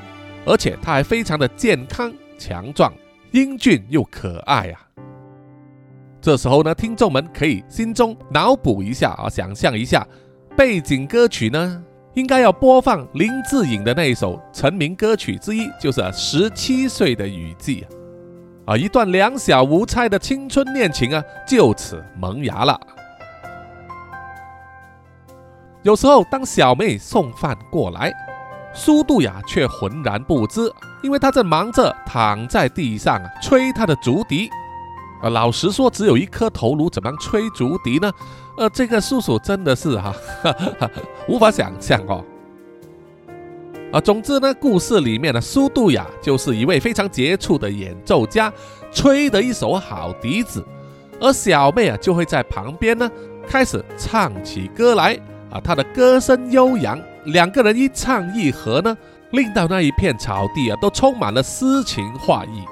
[0.44, 2.92] 而且他还非常的健康强壮、
[3.30, 4.82] 英俊又可爱啊。
[6.20, 10.06] 这时候呢，听众们可以心中脑补一下啊，想象一下，
[10.56, 11.82] 背景歌曲呢。
[12.14, 17.86] 应该要播放林志颖的那一首成名歌曲之一，就是《十七岁的雨季》
[18.70, 22.78] 啊，一段两小无猜的青春恋情啊，就此萌芽了。
[25.82, 28.12] 有时候，当小妹送饭过来，
[28.74, 30.60] 苏杜雅却浑然不知，
[31.04, 34.50] 因为她正忙着躺在地上，吹她的竹笛。
[35.22, 38.10] 啊，老实说，只有一颗头颅，怎么吹竹笛呢？
[38.56, 40.14] 呃，这个叔叔真的是哈，
[41.28, 42.24] 无法想象哦。
[43.92, 48.52] 啊，总之呢，故事里面的苏杜雅就是一位非常杰出的演奏家，
[48.92, 50.64] 吹得一手好笛子，
[51.20, 53.10] 而小妹啊就会在旁边呢
[53.46, 55.18] 开始唱起歌来。
[55.50, 58.96] 啊，她的歌声悠扬，两个人一唱一和呢，
[59.32, 62.64] 令到那一片草地啊都充满了诗情画意。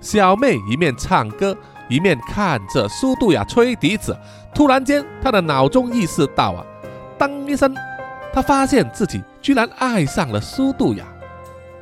[0.00, 1.56] 小妹一面唱歌，
[1.88, 4.16] 一面看着苏杜雅吹笛子。
[4.54, 6.64] 突然间，她的脑中意识到啊，
[7.18, 7.74] 当一声，
[8.32, 11.04] 她发现自己居然爱上了苏杜雅，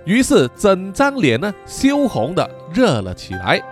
[0.04, 3.62] 于是整张脸呢羞红的热了起来。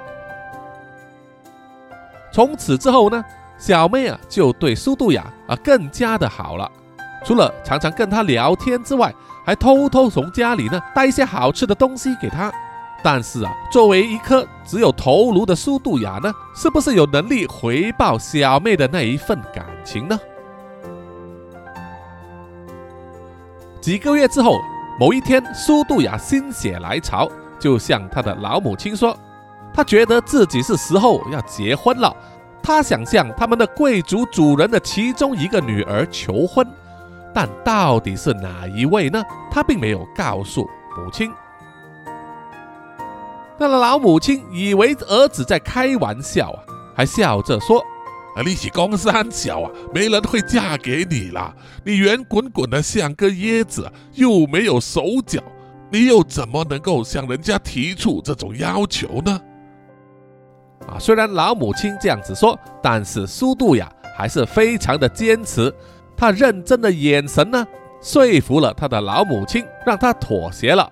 [2.33, 3.25] 从此之后呢，
[3.59, 6.71] 小妹啊就对苏杜雅啊更加的好了，
[7.25, 9.13] 除了常常跟她聊天之外，
[9.45, 12.53] 还偷偷从家里呢带一些好吃的东西给她。
[13.03, 20.19] 但是啊，作为一颗只有头颅的苏杜雅呢，是不是有能力回报小妹的那一份感情呢？
[23.81, 24.59] 几个月之后，
[24.99, 27.31] 某一天，苏杜雅心血来潮，
[27.61, 29.17] 就向她的老母亲说
[29.73, 32.13] ：“她觉得自己是时候要结婚了。
[32.61, 36.67] 她想向他们的贵族主人的其中一个女儿求婚，
[37.33, 39.23] 但到底是哪一位呢？
[39.49, 41.33] 她并没有告诉母亲。”
[43.59, 46.61] 那老母亲以为儿子在开玩笑啊，
[46.95, 47.81] 还笑着说
[48.37, 51.55] ：“啊，你是公三小啊，没人会嫁给你啦。
[51.85, 55.41] 你圆滚滚的像个椰子，又没有手脚，
[55.91, 59.41] 你又怎么能够向人家提出这种要求呢？”
[60.87, 65.73] 啊，虽然老母亲这样子说，但是苏杜雅还是非常的坚持。
[66.15, 67.67] 她认真的眼神呢，
[68.03, 70.91] 说服了她的老母亲，让她妥协了。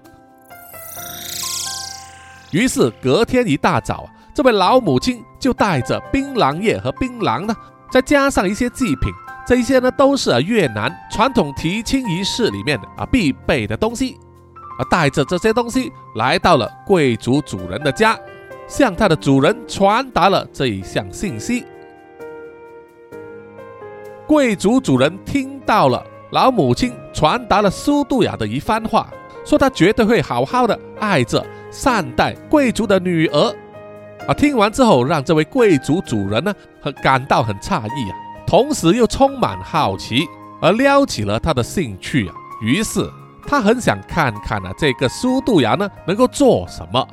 [2.54, 7.54] 于是隔天一大早，这位老母亲就带着槟榔叶和槟榔呢，
[7.90, 9.12] 再加上一些祭品，
[9.44, 14.16] 这些呢都是越南传统提亲仪式里面啊必备的东西，
[14.78, 18.16] 啊带着这些东西来到了贵族主人的家，
[18.68, 21.64] 向他的主人传达了这一项信息。
[24.28, 26.00] 贵族主人听到了
[26.30, 29.12] 老母亲传达了苏杜雅的一番话，
[29.44, 31.44] 说他绝对会好好的爱着。
[31.70, 33.52] 善待贵族的女儿
[34.28, 34.32] 啊！
[34.32, 38.16] 听完之后，让这位贵族主人呢，很感到很诧异啊，
[38.46, 40.24] 同时又充满好奇，
[40.62, 42.34] 而撩起了他的兴趣啊。
[42.62, 43.04] 于是
[43.44, 47.04] 他很想看看啊，这个苏杜牙呢，能够做什么。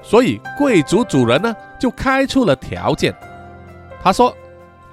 [0.00, 3.12] 所以贵族主人呢，就开出了条件。
[4.00, 4.32] 他说：“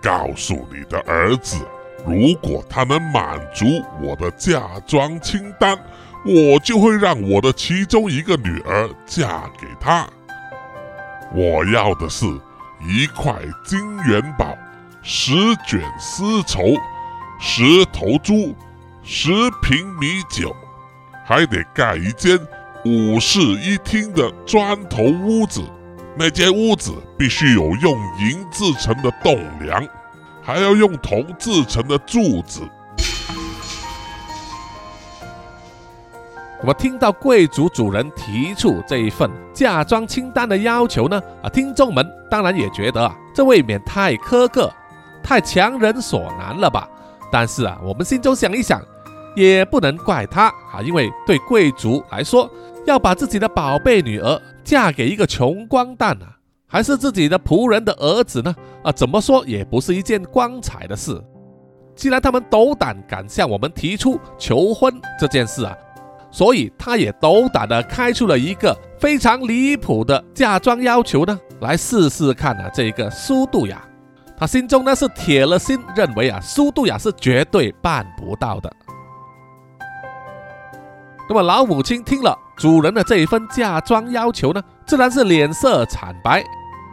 [0.02, 1.64] 告诉你的儿子，
[2.06, 3.66] 如果他能满足
[4.02, 5.78] 我的嫁妆清单。”
[6.26, 10.06] 我就会让我的其中一个女儿嫁给他。
[11.34, 12.26] 我要的是
[12.82, 13.34] 一块
[13.64, 14.54] 金元宝，
[15.02, 15.32] 十
[15.66, 16.76] 卷丝绸，
[17.40, 18.54] 十头猪，
[19.04, 19.30] 十
[19.62, 20.54] 瓶米酒，
[21.26, 22.38] 还得盖一间
[22.84, 25.62] 五室一厅的砖头屋子。
[26.18, 29.88] 那间屋子必须有用银制成的栋梁，
[30.48, 32.62] 还要用铜制成的柱子。
[36.62, 41.22] 那么听到贵族主人提出这一份嫁妆清单的要求呢？
[41.44, 44.72] 啊，听众们当然也觉得啊，这未免太苛刻、
[45.22, 46.88] 太强人所难了吧？
[47.30, 48.82] 但是啊，我们心中想一想，
[49.36, 52.50] 也不能怪他啊，因为对贵族来说，
[52.86, 56.37] 要把自己的宝贝女儿嫁给一个穷光蛋啊，
[56.68, 58.54] 还是自己的仆人的儿子呢？
[58.84, 61.20] 啊，怎么说也不是一件光彩的事。
[61.96, 65.76] 既然他们斗胆敢向我们提出求婚这件事啊。
[66.30, 72.70] 所以他也斗胆的开出了一个非常离谱的嫁妆要求呢，来试试看啊。
[72.74, 73.82] 这一个苏杜雅，
[74.38, 78.72] 他心中呢是铁了心，认为啊苏杜雅是绝对办不到的。
[81.30, 86.42] 那么老母亲听了主人的这一份嫁妆要求呢，自然是脸色惨白，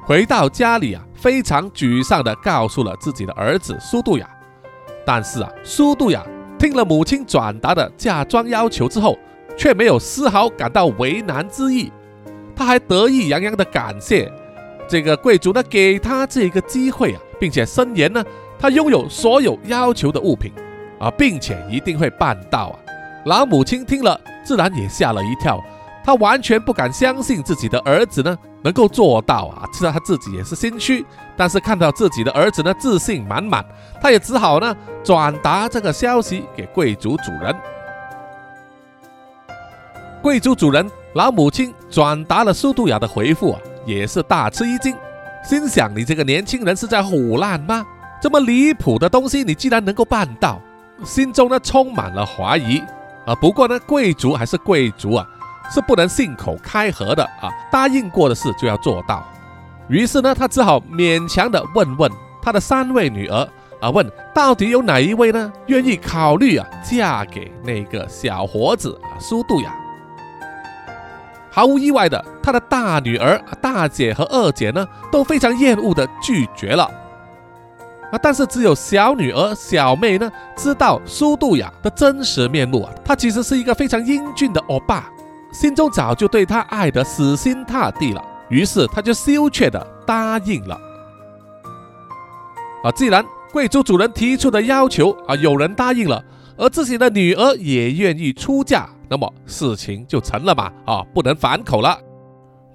[0.05, 4.29] 回到家里啊，非常沮丧的告诉了自己的儿子苏杜雅。
[5.07, 6.23] 但是啊，苏杜雅。
[6.57, 9.19] 听了母亲转达的嫁妆要求之后，
[9.55, 11.93] 却没有丝毫感到为难之意，
[12.57, 14.33] 他还得意洋洋地感谢
[14.89, 18.25] 这个贵族呢给他这个机会啊，并且声言呢
[18.59, 20.51] 他拥有所有要求的物品
[20.99, 22.79] 啊，并且一定会办到啊。
[23.27, 25.63] 老母亲听了自然也吓了一跳，
[26.05, 31.05] 他完全不敢相信自己的儿子呢能够做到啊，知道他自己也是心虚，
[31.37, 33.65] 但是看到自己的儿子呢自信满满，
[34.01, 34.77] 他也只好呢。
[35.03, 37.55] 转达这个消息给贵族主人。
[40.23, 44.97] 贵族主人老母亲转达了苏杜雅的回复啊，也是大吃一惊，
[45.47, 47.85] 心想：你这个年轻人是在胡乱吗？
[48.23, 50.59] 这么离谱的东西，你竟然能够办到？
[51.05, 52.83] 心中呢充满了怀疑
[53.27, 53.35] 啊。
[53.35, 55.27] 不过呢，贵族还是贵族啊，
[55.71, 57.49] 是不能信口开河的啊。
[57.71, 59.25] 答应过的事就要做到。
[59.89, 62.11] 于是呢，他只好勉强的问问
[62.43, 63.49] 他的三位女儿。
[63.81, 65.53] 啊，问到底有哪一位呢？
[65.67, 69.75] 愿意考虑啊，嫁给那个小伙子啊，苏杜雅。
[71.51, 76.85] 毫无意外的，他的大女儿、大姐和二姐呢，都非常厌恶的拒绝了。
[78.11, 85.11] 啊，但是只有小女儿、小妹呢，知道苏杜雅的真实面目啊，她其实是一个非常英俊的欧巴，
[85.55, 88.23] 心中早就对他爱得死心塌地了。
[88.51, 90.79] 于是他就羞怯的答应了。
[92.83, 96.23] 啊，既然贵族主人提出的要求啊，有人答应了，
[96.59, 101.99] 而自己的女儿也愿意出嫁，那么事情就成了嘛啊，不能反口了。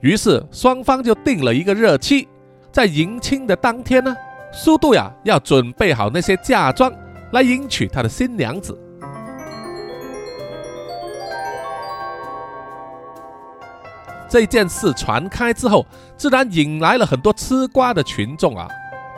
[0.01, 2.27] 于是双方就定了一个日期，
[2.71, 4.15] 在迎亲的当天呢，
[4.51, 6.91] 苏杜呀要准备好那些嫁妆
[7.31, 8.75] 来迎娶他的新娘子。
[14.29, 18.67] 这件事传开之后，自然引来了很多吃瓜的群众啊。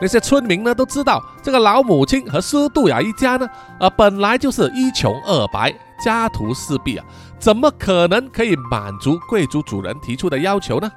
[0.00, 3.48] 那些村民呢都知道，这个老母亲和苏杜雅一家呢，
[3.78, 5.72] 啊，本来就是一穷二白，
[6.04, 7.04] 家徒四壁啊，
[7.38, 10.90] 怎么可能可以满足贵族主人提出的要求呢？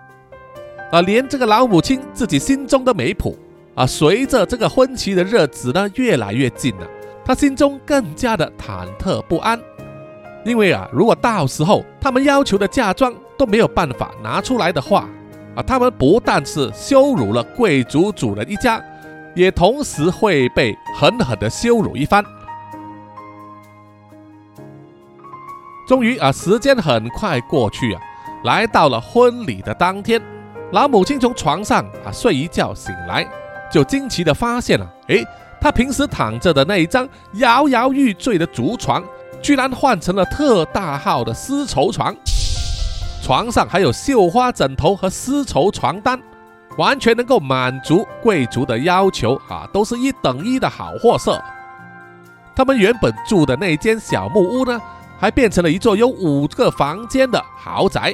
[0.92, 3.38] 啊，连这个老母亲自己心中都没谱
[3.76, 3.86] 啊。
[3.86, 6.88] 随着这个婚期的日子呢越来越近了，
[7.24, 9.60] 她心中更加的忐忑不安，
[10.44, 15.08] 因为啊，如果到时候他们要求的嫁妆都没有办法拿出来的话，
[15.56, 18.84] 啊，他们不但是羞辱了贵族主人一家。
[19.36, 22.24] 也同时会被狠狠的羞辱一番。
[25.86, 28.02] 终于啊，时间很快过去啊，
[28.46, 30.22] 来到了婚礼的当天，
[30.72, 33.28] 老母亲从床上啊睡一觉醒来，
[33.70, 35.22] 就惊奇的发现了，诶，
[35.60, 39.04] 她平时躺着的那一张摇摇欲坠的竹床，
[39.42, 42.16] 居然换成了特大号的丝绸床，
[43.26, 46.22] 床上还有绣花枕头和丝绸床单。
[46.78, 51.42] 完全能够满足贵族的要求啊，都是一等一的好货色。
[52.56, 54.80] 他们原本住的那间小木屋呢，
[55.18, 58.14] 还变成了一座有五个房间的豪宅。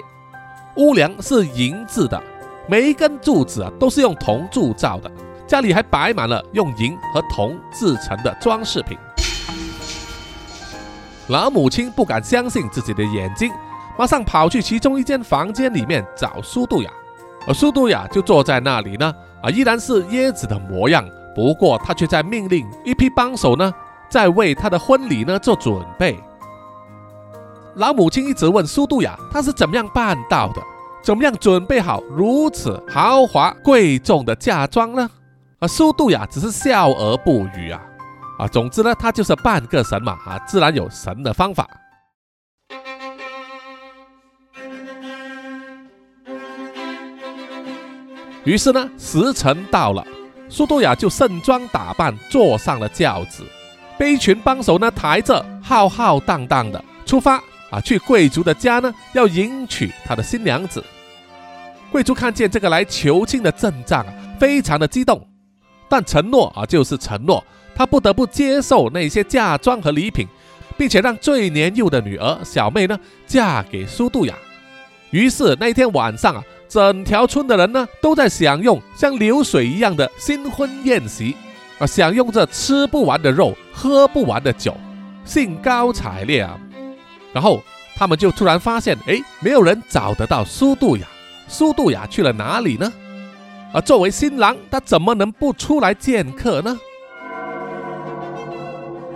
[0.78, 2.24] 屋梁是银制的，
[2.70, 5.12] 每一根柱子啊都是用铜铸造的。
[5.46, 8.98] 家里还摆满了用银和铜制成的装饰品。
[11.28, 13.52] 老母亲不敢相信自己的眼睛，
[14.02, 16.90] 马上跑去其中一间房间里面找苏杜雅。
[17.46, 21.08] 而苏杜雅就坐在那里呢，啊，依然是椰子的模样。
[21.36, 23.72] 不过他却在命令一批帮手呢，
[24.10, 26.20] 在为他的婚礼呢做准备。
[27.76, 30.60] 老母亲一直问苏杜雅，她是怎么样办到的？
[31.04, 35.08] 怎么样准备好如此豪华贵重的嫁妆呢？
[35.60, 37.80] 而苏杜雅只是笑而不语啊
[38.40, 38.48] 啊！
[38.48, 41.68] 总之呢，他就是半个神嘛啊，自然有神的方法。
[48.44, 50.04] 于是呢，时辰到了，
[50.50, 53.44] 苏杜雅就盛装打扮，坐上了轿子，
[54.00, 57.36] 被一群帮手呢抬着，浩浩荡荡的出发
[57.70, 60.84] 啊，去贵族的家呢，要迎娶他的新娘子。
[61.92, 65.24] 贵族看见这个来求亲的阵仗啊，非常的激动，
[65.88, 67.44] 但承诺啊就是承诺，
[67.76, 70.28] 他不得不接受那些嫁妆和礼品，
[70.80, 74.34] 并且让最年幼的女儿小妹呢嫁给苏杜雅。
[75.12, 76.44] 于是那天晚上啊。
[76.72, 81.36] 整条村的人呢，都在享用像流水一样的新婚宴席，
[81.78, 84.74] 啊，享用着吃不完的肉，喝不完的酒，
[85.26, 86.58] 兴高采烈啊。
[87.34, 87.62] 然后
[87.98, 91.06] 他们就突然发现，哎，没有人找得到苏杜雅，
[91.46, 92.90] 苏杜雅去了哪里呢？
[93.74, 96.80] 啊，作为新郎，他怎么能不出来见客呢？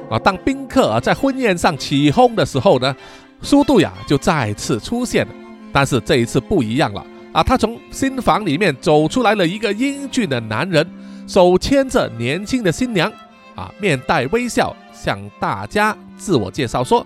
[0.10, 2.94] 啊，当宾客啊在婚宴上起哄的时候呢，
[3.42, 5.26] 苏杜雅就再次出现，
[5.72, 7.02] 但是这一次不一样了。
[7.36, 10.90] 啊，他从新房里面走出来了一个英俊的男人，
[11.28, 13.12] 手牵着年轻的新娘，
[13.56, 17.06] 啊，面带微笑向大家自我介绍说：“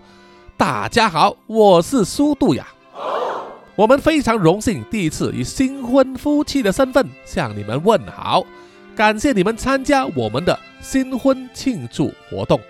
[0.56, 2.68] 大家好，我是苏杜雅，
[3.76, 8.46] 我们非常荣幸第一次以新婚夫妻的身份向你们问好，
[8.96, 12.62] 感谢你们参加我们的新婚庆祝活动。”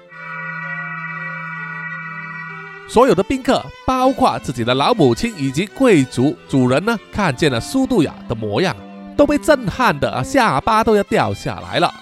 [2.90, 8.76] 所有的宾客，包括自己的老母亲以及贵族主人呢，看见了苏杜雅的模样，
[9.16, 11.94] 都被震撼的啊，下巴都要掉下来了。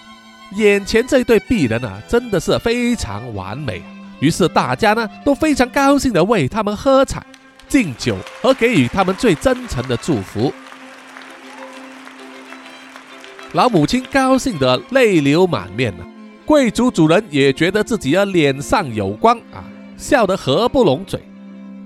[0.55, 3.83] 眼前这一对璧人啊，真的是非常完美。
[4.21, 7.21] 于是大家呢，都非常高兴的为他们喝彩、
[7.67, 10.53] 敬酒和给予他们最真诚的祝福。
[13.51, 16.05] 老母亲高兴得泪流满面了，
[16.45, 19.67] 贵族主人也觉得自己的脸上有光啊。
[19.97, 21.19] 笑得合不拢嘴，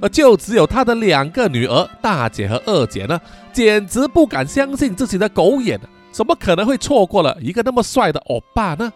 [0.02, 3.20] 而就只有他的两个女儿大姐和二姐呢，
[3.54, 5.80] 简直不敢相信自己的狗眼，
[6.12, 8.92] 怎么可能会错过了一个那么帅的欧巴呢？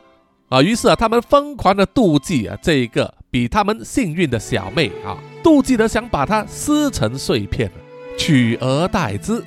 [0.49, 7.71] 啊，于是啊，他们疯狂的妒忌啊，这一个比他们幸运的小妹啊，妒忌的想把她撕成碎片，
[8.17, 9.43] 取而代之。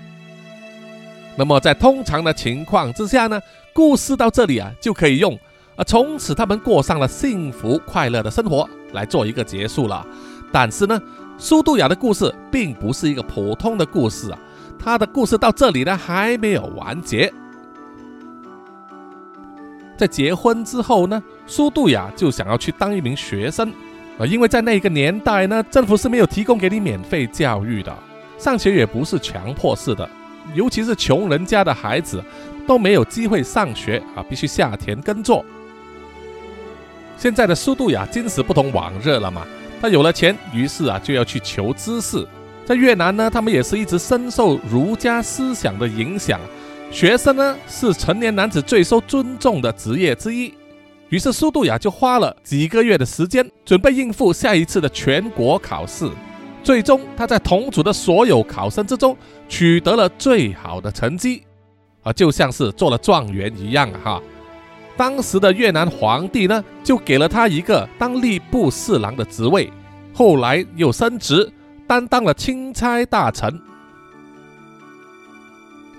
[1.37, 3.41] 那么在通常的情况之下呢，
[3.73, 5.39] 故事到这里啊，就可以用。
[5.79, 10.05] 啊，从此他们过上了幸福快乐的生活，来做一个结束了。
[10.51, 11.01] 但是呢，
[11.39, 14.39] 苏杜雅的故事并不是一个普通的故事啊，
[14.77, 17.33] 她的故事到这里呢还没有完结。
[19.97, 23.73] 在结婚之后呢，苏杜雅就想要去当一名学生
[24.19, 27.97] 啊，因为在那个年代呢，政府是没有提供给你免费教育的，
[28.37, 30.09] 上学也不是强迫式的，
[30.55, 32.21] 尤其是穷人家的孩子
[32.67, 35.45] 都没有机会上学啊，必须下田耕作。
[37.19, 39.45] 现在的苏杜雅今时不同往日了嘛，
[39.83, 42.25] 他有了钱，于是啊就要去求知识。
[42.65, 46.41] 在越南呢，他们也是一直深受儒家思想的影响，
[46.93, 50.55] 学生呢是成年男子最受尊重的职业之一。
[51.09, 56.09] 于是苏杜雅就花了几个月的时间，准备应付下一次的全国考试。
[56.63, 59.17] 最终，他在同组的所有考生之中
[59.49, 61.43] 取得了最好的成绩，
[62.03, 64.21] 啊，就像是做了状元一样哈。
[64.99, 69.73] 当时的越南皇帝呢，就给了他一个当吏部侍郎的职位，
[70.13, 71.49] 后来又升职，
[71.87, 73.63] 担当了钦差大臣。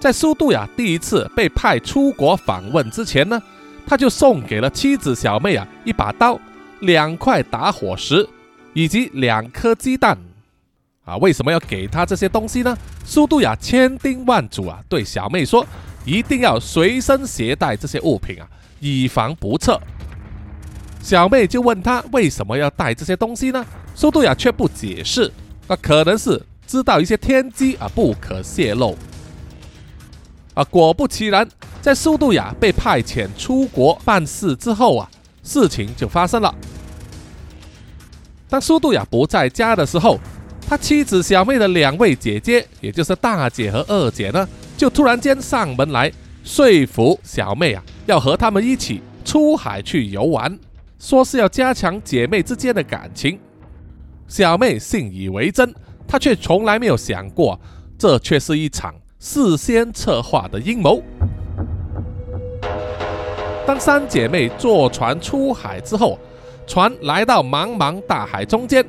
[0.02, 3.42] 在苏杜雅第一次被派出国访问之前呢，
[3.88, 6.38] 他就送给了妻子小妹啊一把刀、
[6.82, 8.28] 两块打火石
[8.74, 10.18] 以及两颗鸡蛋。
[11.06, 12.78] 啊，为什么要给他这些东西呢？
[13.06, 15.66] 苏杜雅千叮万嘱啊，对小妹说，
[16.06, 18.46] 一定要随身携带这些物品啊。
[18.80, 19.80] 以防不测，
[21.02, 23.66] 小妹就问他为什么要带这些东西呢？
[23.96, 25.32] 苏杜雅却不解释，
[25.68, 28.98] 那可能是知道一些天机啊，不可泄露。
[30.54, 31.48] 啊，果不其然，
[31.82, 35.10] 在苏杜雅被派遣出国办事之后啊，
[35.44, 36.54] 事情就发生了。
[38.50, 40.20] 当苏杜雅不在家的时候，
[40.68, 46.12] 他妻子小妹的两位姐姐，也就是大姐和二姐呢，就突然间上门来。
[46.50, 50.58] 说服小妹啊，要和他们一起出海去游玩，
[50.98, 53.40] 说是要加强姐妹之间的感情。
[54.28, 55.72] 小妹信以为真，
[56.08, 57.58] 她却从来没有想过，
[58.00, 61.04] 这却是一场事先策划的阴谋。
[63.68, 66.18] 当三姐妹坐船出海之后，
[66.66, 68.84] 船来到茫茫大海中间，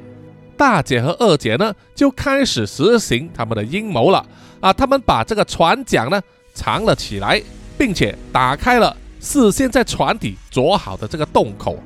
[0.57, 4.25] 大姐和二姐呢就开始实行他们的阴谋了
[4.61, 4.73] 啊！
[4.73, 6.19] 他们把这个船桨呢
[6.61, 7.43] 藏了起来，
[7.79, 11.79] 并且打开了事先在船底凿好的这个洞口，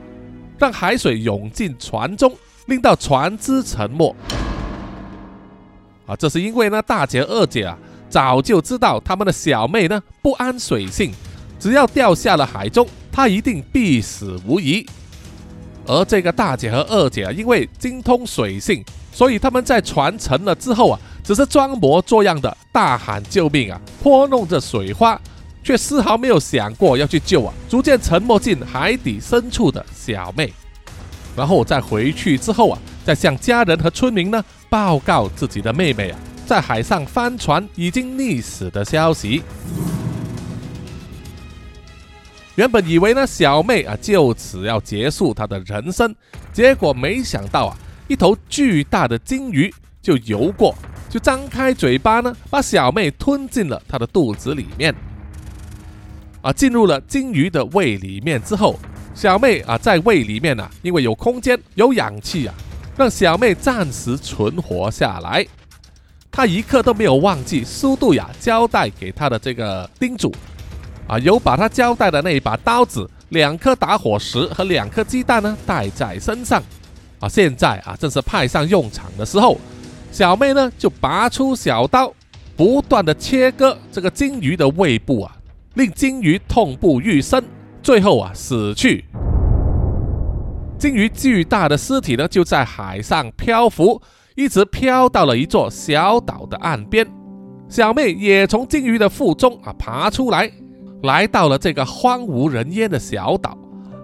[0.59, 4.13] 让海水涌进船中，令到船只沉没。
[6.07, 7.79] 啊，这是因为呢，大姐二姐啊
[8.11, 11.13] 早就知道他们的小妹呢不安水性，
[11.61, 14.85] 只要掉下了海中，她一定必死无疑。
[15.87, 25.19] 而这个大姐和二姐啊，因为精通水性，所以他们在船沉了之后啊，只是装模作样的大喊救命啊，泼弄着水花，
[25.63, 30.53] 却丝毫没有想过要去救啊，逐渐沉没进海底深处的小妹。
[31.35, 39.43] 然后再回去之后啊，再向家人和村民呢报告自己的妹妹啊，在海上翻船已经溺死的消息。
[42.55, 46.15] 原本以为呢，小妹啊就此要结束她的人生，
[46.53, 50.73] 结果没想到啊，一头巨大的鲸鱼就游过，
[51.15, 54.93] 就张开嘴巴呢，把小妹吞进了她的肚子里面。
[56.43, 58.77] 啊，进入了鲸鱼的胃里面之后，
[59.15, 62.55] 小妹啊在胃里面呢，因为有空间有氧气啊，
[62.97, 65.47] 让小妹暂时存活下来。
[66.33, 70.35] 她一刻都没有忘记苏杜雅交代给她的这个叮嘱。
[71.07, 76.61] 啊，有把他交代的那一把刀子、两颗打火石和两颗鸡蛋呢带在身上。
[77.21, 79.57] 啊，现在啊正是派上用场的时候。
[80.15, 82.15] 小妹呢就拔出小刀，
[82.57, 85.37] 不断的切割这个鲸鱼的胃部啊，
[85.75, 87.43] 令鲸鱼痛不欲生，
[87.83, 89.05] 最后啊死去。
[90.79, 94.01] 鲸鱼巨大的尸体呢就在海上漂浮，
[94.37, 97.05] 一直漂到了一座小岛的岸边。
[97.69, 100.49] 小妹也从鲸鱼的腹中啊爬出来。
[101.03, 103.59] 来到了这个荒无人烟的小岛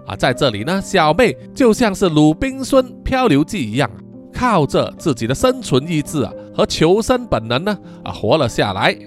[0.05, 3.89] 啊，在这里呢，小妹就像是鲁滨孙漂流记一样，
[4.33, 8.97] 靠着自己的生存意志啊和求生本能呢啊活了下来。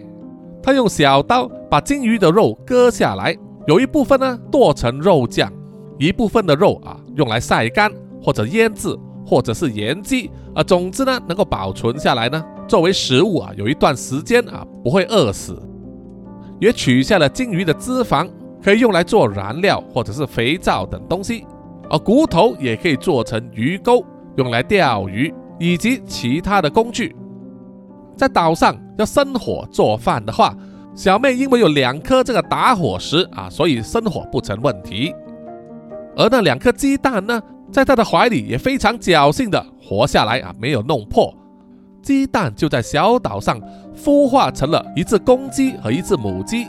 [0.62, 5.52] 他用小刀把鲸鱼的肉割下来，有一部分呢剁成肉酱，
[5.98, 8.96] 一部分的肉啊用来晒干或者腌制
[9.26, 15.60] 或者是盐鸡啊，总之呢能够保存下来呢作为食物啊，有一段时间啊不会饿死。
[16.60, 18.26] 也取下了鲸鱼的脂肪，
[18.62, 21.44] 可以用来做燃料或者是肥皂等东西，
[21.90, 24.02] 而骨头也可以做成鱼钩，
[24.36, 27.14] 用来钓鱼以及其他的工具。
[28.16, 30.54] 在岛上要生火做饭的话，
[30.94, 35.12] 小妹因为有两颗这个打火石啊，所以生火不成问题。
[36.16, 41.34] 而那两颗鸡蛋呢，在她的怀里也非常侥幸的活下来啊，没有弄破。
[42.00, 43.60] 鸡蛋就在小岛上
[43.96, 46.66] 孵化成了一只公鸡和一只母鸡，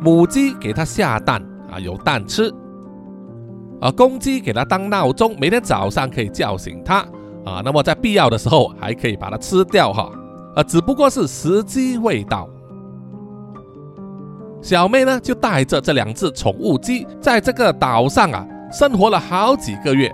[0.00, 2.50] 母鸡给它下蛋啊，有蛋吃；
[3.80, 6.98] 啊公鸡给它当闹钟，每天早上可以叫醒它
[7.44, 7.62] 啊。
[7.64, 10.10] 那么在必要的时候还可以把它吃掉哈，
[10.54, 12.48] 啊，只不过是时机未到。
[14.62, 20.12] 小妹呢就带着这两只宠物鸡，在这个岛上啊生活了好几个月，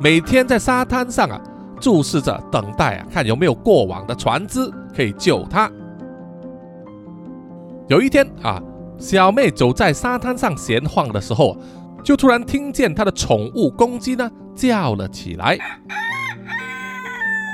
[0.00, 1.40] 每天在沙滩上啊。
[1.80, 5.70] 注视着，等待啊，看有没有过往的船只可以救他。
[7.86, 8.60] 有一天啊，
[8.98, 11.56] 小妹走在沙滩上闲晃的时候，
[12.02, 15.58] 就突然听见他的宠物公鸡呢叫了起来。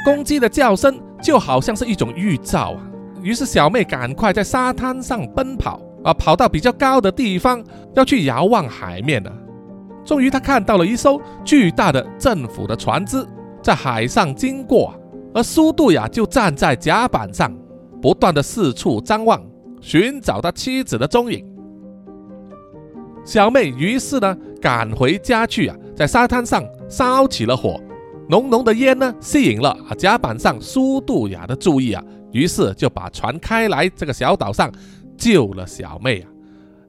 [0.05, 2.81] 公鸡的叫声就好像是一种预兆啊。
[3.23, 7.65] 于是小妹赶快在沙滩上奔跑啊，跑到比较高的地方
[7.95, 9.33] 要去遥望海面了。
[10.05, 13.27] 终于，她看到了一艘巨大的政府的船只。
[13.63, 14.95] 在海上经过，
[15.33, 17.51] 而苏杜雅就站在甲板上，
[18.03, 19.43] 不断的四处张望，
[19.81, 21.43] 寻找他妻子的踪影。
[23.25, 27.81] 小妹于是呢赶回家去啊，在沙滩上烧起了火，
[28.29, 34.71] 浓浓的烟呢吸引了甲板上苏杜雅的注意啊，于是就把船开来这个小岛上
[35.17, 36.29] 救了小妹啊。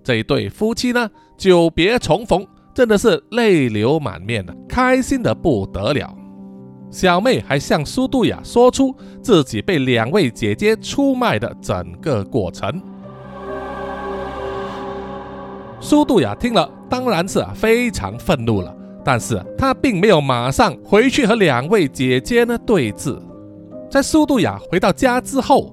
[0.03, 6.13] 这一对夫妻呢久别重逢，真的是泪流满面的，开心的不得了。
[6.91, 12.81] 小妹还向苏杜雅说出自己被两位姐姐出卖的整个过程。
[15.86, 23.15] 苏杜雅听了，当然是非常愤怒了，但是他并没有马上回去和两位姐姐呢对峙。
[23.88, 25.71] 在苏杜雅回到家之后，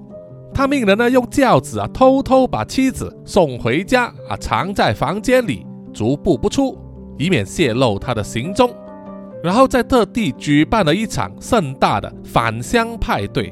[0.53, 6.77] 他命人呢用轿子啊偷偷把妻子送回家啊，藏在房间里，足不不出，
[7.17, 8.69] 以免泄露他的行踪。
[9.43, 13.51] 然后再特地举办了一场盛大的返乡派对，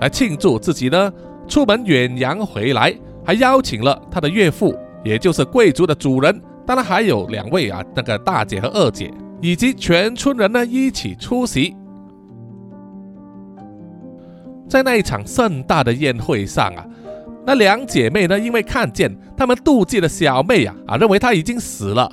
[0.00, 1.12] 来庆祝自己呢
[1.48, 2.94] 出门远洋回来，
[3.24, 4.72] 还邀请了他的岳父，
[5.04, 11.74] 也就是贵族的主人，当然还有两位啊那个大姐和二姐，以及全村人呢一起出席。
[14.68, 16.84] 在那一场盛大的宴会上啊，
[17.46, 22.10] 那两姐妹呢，因为看见他们妒忌的小妹啊啊，认为她已经死了，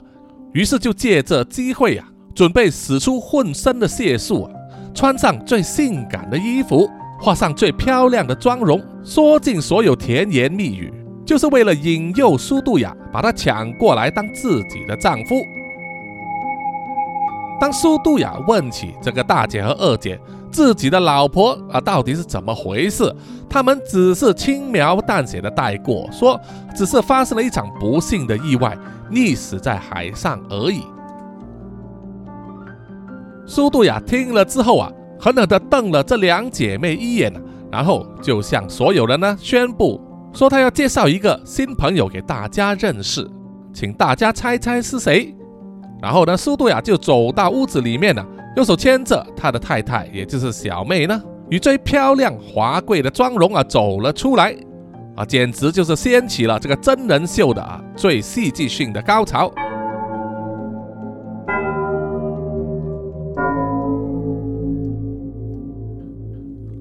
[0.53, 4.51] 于是就借这机会啊，准备使出浑身的解数啊，
[4.93, 6.87] 穿上最性感的衣服，
[7.19, 10.93] 画上最漂亮的妆容，说尽所有甜言蜜语，
[11.25, 15.45] 就是为了引诱苏杜雅把她抢过来当自己的丈夫。
[17.59, 20.19] 当苏杜雅问起这个大姐和二姐
[20.51, 23.13] 自己的老婆啊到底是怎么回事，
[23.49, 26.39] 他们只是轻描淡写的带过，说
[26.75, 28.77] 只是发生了一场不幸的意外，
[29.09, 30.81] 溺死在海上而已。
[33.45, 37.33] 苏杜雅听了之后啊，狠狠地瞪了这两姐妹一眼，
[37.71, 40.01] 然后就向所有人呢宣布
[40.33, 43.29] 说，他要介绍一个新朋友给大家认识，
[43.71, 45.33] 请大家猜猜是谁。
[46.01, 48.25] 然后呢，苏杜雅就走到屋子里面了，
[48.57, 54.55] 用手牵着他的太太，也就是小妹呢，以最漂亮华贵的妆容啊走了出来，
[55.15, 59.51] 啊，简直就是掀起了这个真人秀的啊最戏剧性的高潮。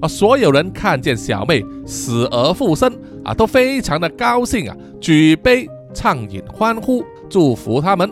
[0.03, 2.93] 啊，所有人看见小妹死而复生
[3.23, 8.11] 啊，都非常的高兴啊，举杯畅饮欢呼，祝福他们。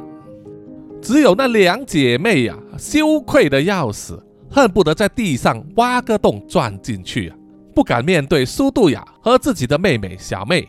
[1.02, 4.18] 只有那两姐妹呀，羞愧的要死，
[4.50, 7.36] 恨不得在地上挖个洞钻进去啊，
[7.76, 10.66] 不敢面对苏杜雅和自己的妹妹小妹，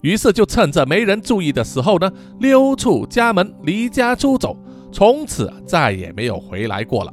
[0.00, 2.10] 于是就趁着没人注意的时候呢，
[2.40, 4.56] 溜出家门，离家出走，
[4.90, 7.12] 从此再也没有回来过了。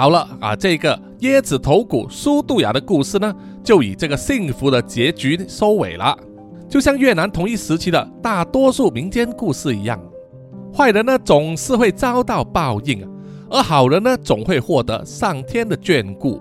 [0.00, 6.16] 好了啊，这个椰子头骨苏杜雅的故事呢，就以这个幸福的结局收尾了。
[6.70, 10.00] 就像越南同一时期的大多数民间故事一样，
[10.74, 13.06] 坏人呢总是会遭到报应，
[13.50, 16.40] 而好人呢总会获得上天的眷顾。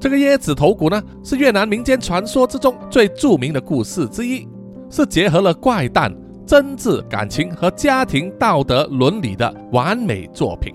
[0.00, 4.48] 这个椰子头骨呢是越南民间传说之中最著名的故事之一，
[4.90, 6.12] 是结合了怪诞、
[6.44, 10.74] 真挚感情和家庭道德伦理的完美作品。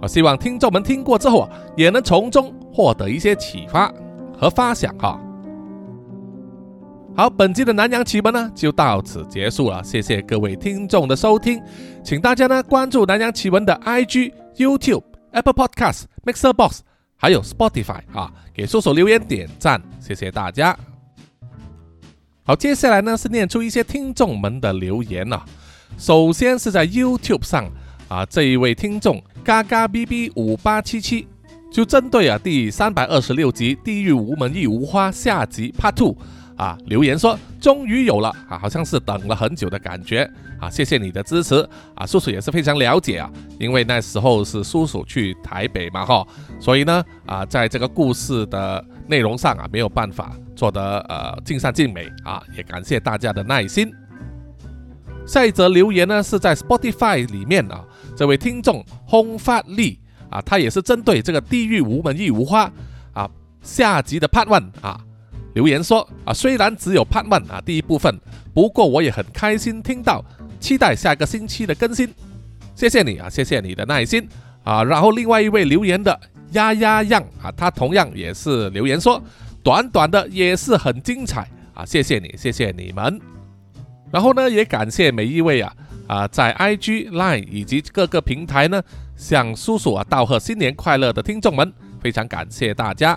[0.00, 3.92] 我希望听众们听过之后啊，也能从中获得一些启发
[4.36, 5.20] 和发想哈。
[7.16, 11.60] 好，本期的南洋奇闻呢就到此结束了，谢谢各位听众的收听，
[12.04, 16.82] 请大家呢关注南洋奇闻的 IG、YouTube、Apple Podcast、Mixer Box，
[17.16, 20.78] 还有 Spotify 啊，给叔叔留言点赞，谢谢大家。
[22.44, 25.44] 好，接下来呢是念出一些听众们的留言啊，
[25.98, 27.68] 首先是在 YouTube 上
[28.06, 31.26] 啊，这一位听众嘎嘎 bb 五八七七。
[31.72, 36.14] 就针对啊第三百二十六集《地狱无门亦无花》下集 Part Two。
[36.54, 38.28] 啊，留言说终于有了。
[38.46, 40.30] 啊，好像是等了很久的感觉。
[40.60, 41.66] 啊，谢谢你的支持。
[41.94, 46.26] 啊，叔叔也是非常了解啊，因为那时候是叔叔去台北嘛哈，
[46.60, 52.06] 所以呢啊，在这个故事的内容上啊，没有办法做得呃尽善尽美。
[52.22, 53.90] 啊，也感谢大家的耐心。
[55.26, 57.84] 下一则留言呢是在 Spotify 里面啊，
[58.18, 59.96] 这位听众轰发力
[60.28, 62.68] 啊，他也是针对这个地狱无门亦无花
[63.12, 63.30] 啊
[63.62, 65.00] 下集的 Part One 啊。
[65.54, 68.18] 留言说啊，虽然只有 Part One 啊第一部分，
[68.52, 70.24] 不过我也很开心听到，
[70.58, 72.12] 期待下个星期的更新。
[72.74, 74.28] 谢谢你啊，谢谢你的耐心
[74.64, 74.82] 啊。
[74.82, 76.18] 然后另外一位留言的
[76.50, 79.22] 丫丫样啊，他同样也是留言说，
[79.62, 81.84] 短短的也是很精彩啊。
[81.84, 83.20] 谢谢你，谢谢你们。
[84.10, 85.72] 然后呢，也感谢每一位啊
[86.08, 88.82] 啊在 IG、Line 以及各个平台呢
[89.16, 93.16] 向叔叔啊道贺新年快乐的听众们，非常感谢大家。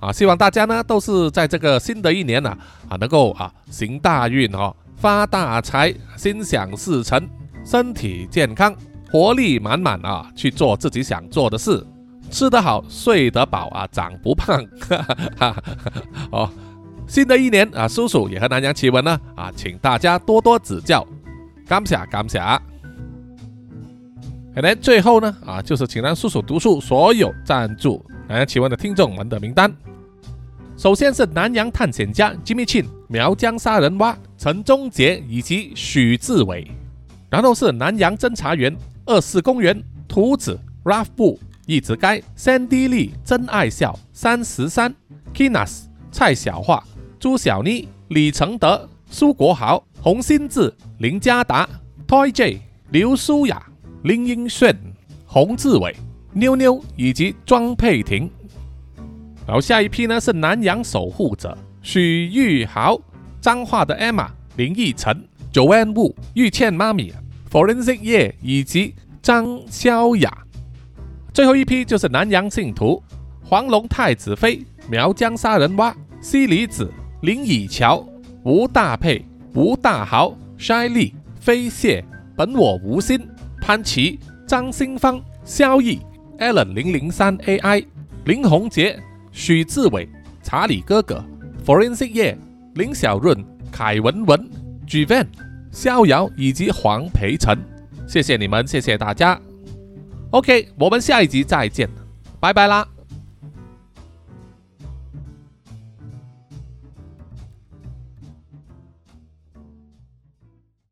[0.00, 2.56] 啊，希望大家呢都是在这个新的一年呢
[2.88, 7.28] 啊，能够啊行大运哦，发大财，心想事成，
[7.64, 8.72] 身体健康，
[9.10, 11.84] 活力满满啊，去做自己想做的事，
[12.30, 14.64] 吃得好，睡得饱啊，长不胖。
[16.30, 16.48] 哦，
[17.08, 21.04] 新的一年啊，叔叔也和南洋奇闻呢啊，请大家多多指教，
[21.68, 22.40] 感谢感谢。
[24.54, 29.70] 可能最后呢啊，就是请让叔叔读出所有赞助南洋奇闻的听众们的名单。
[30.76, 36.70] 首先是南洋探险家 Jimmy Chin、苗疆杀人蛙陈忠杰以及许志伟，
[37.28, 44.94] 然后是南洋侦查员二四公园图子 Ralph 布一直该 Sandy 真爱笑三十三
[45.34, 46.82] Kinas 蔡小桦
[47.20, 51.68] 朱小妮李承德苏国豪洪新志林家达
[52.06, 53.60] Toy J 刘舒雅
[54.04, 54.76] 林英炫
[55.26, 55.94] 洪志伟
[56.32, 58.30] 妞妞以及庄佩婷。
[59.44, 62.96] 然后下一批呢是南洋守护者许玉豪、
[63.40, 67.12] 彰化的 Emma、林奕晨、Joanne Wu、玉倩妈咪、
[67.50, 70.32] Forensic 叶以及张潇雅。
[71.34, 73.02] 最后一批就是南洋信徒：
[73.44, 76.88] 黄龙太子妃、苗疆杀人蛙、西里子、
[77.22, 78.06] 林以乔、
[78.44, 79.24] 吴大佩、
[79.54, 82.04] 吴大豪、筛利、飞蟹、
[82.36, 83.20] 本我无心、
[83.60, 86.00] 潘琪、张新芳、萧毅、
[86.38, 87.84] Allen 零零三 AI、
[88.24, 88.98] 林宏杰、
[89.32, 90.08] 许志伟、
[90.42, 91.24] 查理哥哥、
[91.64, 92.38] Forensic 叶、
[92.74, 94.48] 林小润、凯文文、
[94.86, 95.26] G Van、
[95.70, 97.56] 逍遥以及黄培成。
[98.06, 99.40] 谢谢你们，谢谢大家。
[100.30, 101.88] OK，我们下一集再见，
[102.38, 102.97] 拜拜啦。